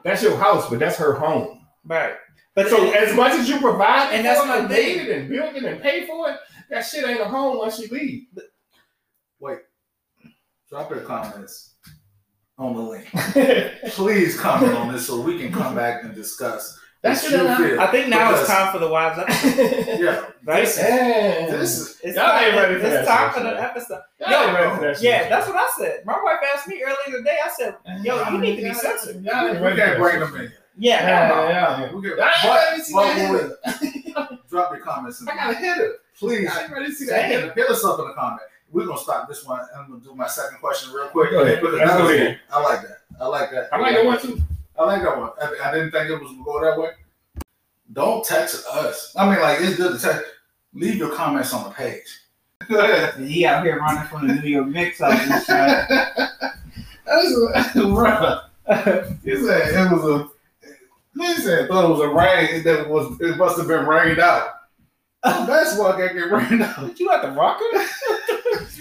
[0.04, 1.66] That's your house, but that's her home.
[1.84, 2.14] Right.
[2.54, 4.98] But So it- as much as you provide And that's for it my and thing.
[5.06, 6.38] it and built it and paid for it,
[6.70, 8.24] that shit ain't a home once she leave.
[9.38, 9.58] Wait.
[10.68, 11.74] Drop your comments
[12.58, 13.06] on the link.
[13.94, 16.78] Please comment on this so we can come back and discuss.
[17.02, 17.80] That what shit you.
[17.80, 20.64] I think now it's time for the wives episode, Yeah, right?
[20.64, 21.50] This, Damn.
[21.50, 23.56] this is It's Y'all time, ain't ready for it's time for the man.
[23.56, 24.00] episode.
[24.20, 25.02] Y'all Yo, ain't ready for that.
[25.02, 26.04] Yeah, that's what I said.
[26.04, 27.38] My wife asked me earlier today.
[27.42, 27.74] I said,
[28.04, 30.52] "Yo, you need to be censored." Y'all we ready can't bring them in.
[30.78, 31.92] Yeah, Yeah, hell yeah, yeah.
[31.94, 33.40] We can, I but, ready to see but that wait,
[34.12, 34.28] hitter.
[34.30, 34.38] wait.
[34.50, 35.92] drop your comments in I the got a hitter.
[36.18, 37.16] Please I ain't ready to see Same.
[37.16, 37.52] that hitter.
[37.54, 38.42] hit us up in the comment.
[38.72, 41.30] We're gonna stop this one I'm gonna do my second question real quick.
[41.30, 41.60] Go ahead.
[41.60, 42.40] Because Let's that go was- ahead.
[42.52, 42.96] I like that.
[43.20, 43.68] I like that.
[43.72, 44.40] I like that one too.
[44.78, 45.30] I like that one.
[45.40, 46.90] I, I didn't think it was go that way.
[47.92, 49.14] Don't text us.
[49.16, 50.24] I mean, like it's good to text.
[50.72, 52.06] Leave your comments on the page.
[53.18, 55.88] He out here running from the New York this shot.
[57.06, 57.36] That's
[57.76, 58.40] right.
[59.24, 60.28] He said it was a.
[61.18, 62.62] He said thought it was a rain.
[62.62, 64.50] That was it must have been rained out.
[65.22, 66.82] That's why I can't get rained out.
[66.82, 67.64] What you at the rocker?
[67.72, 68.28] what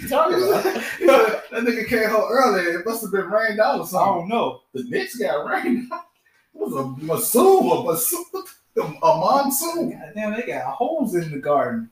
[0.02, 0.64] you talking about?
[0.98, 2.62] He said, that nigga came home early.
[2.62, 4.00] It must have been rained out or something.
[4.00, 4.60] I don't know.
[4.72, 6.06] The Knicks got rained out.
[6.54, 8.24] It was a monsoon, a monsoon,
[8.76, 9.90] a monsoon.
[9.92, 11.90] God damn, they got holes in the garden.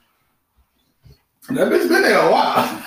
[1.51, 2.85] That bitch been there a while.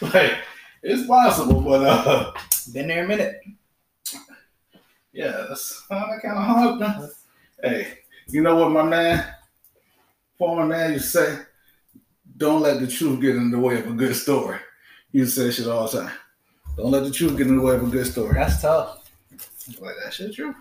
[0.14, 0.34] like
[0.82, 2.32] it's possible, but uh,
[2.72, 3.40] Been there a minute.
[5.12, 7.10] yeah, that's kind of kind of hard.
[7.62, 9.26] Hey, you know what, my man,
[10.38, 11.38] former man, you say,
[12.36, 14.58] don't let the truth get in the way of a good story.
[15.12, 16.12] You say shit all the time.
[16.76, 18.34] Don't let the truth get in the way of a good story.
[18.34, 19.08] That's tough.
[19.80, 20.52] Like that shit true.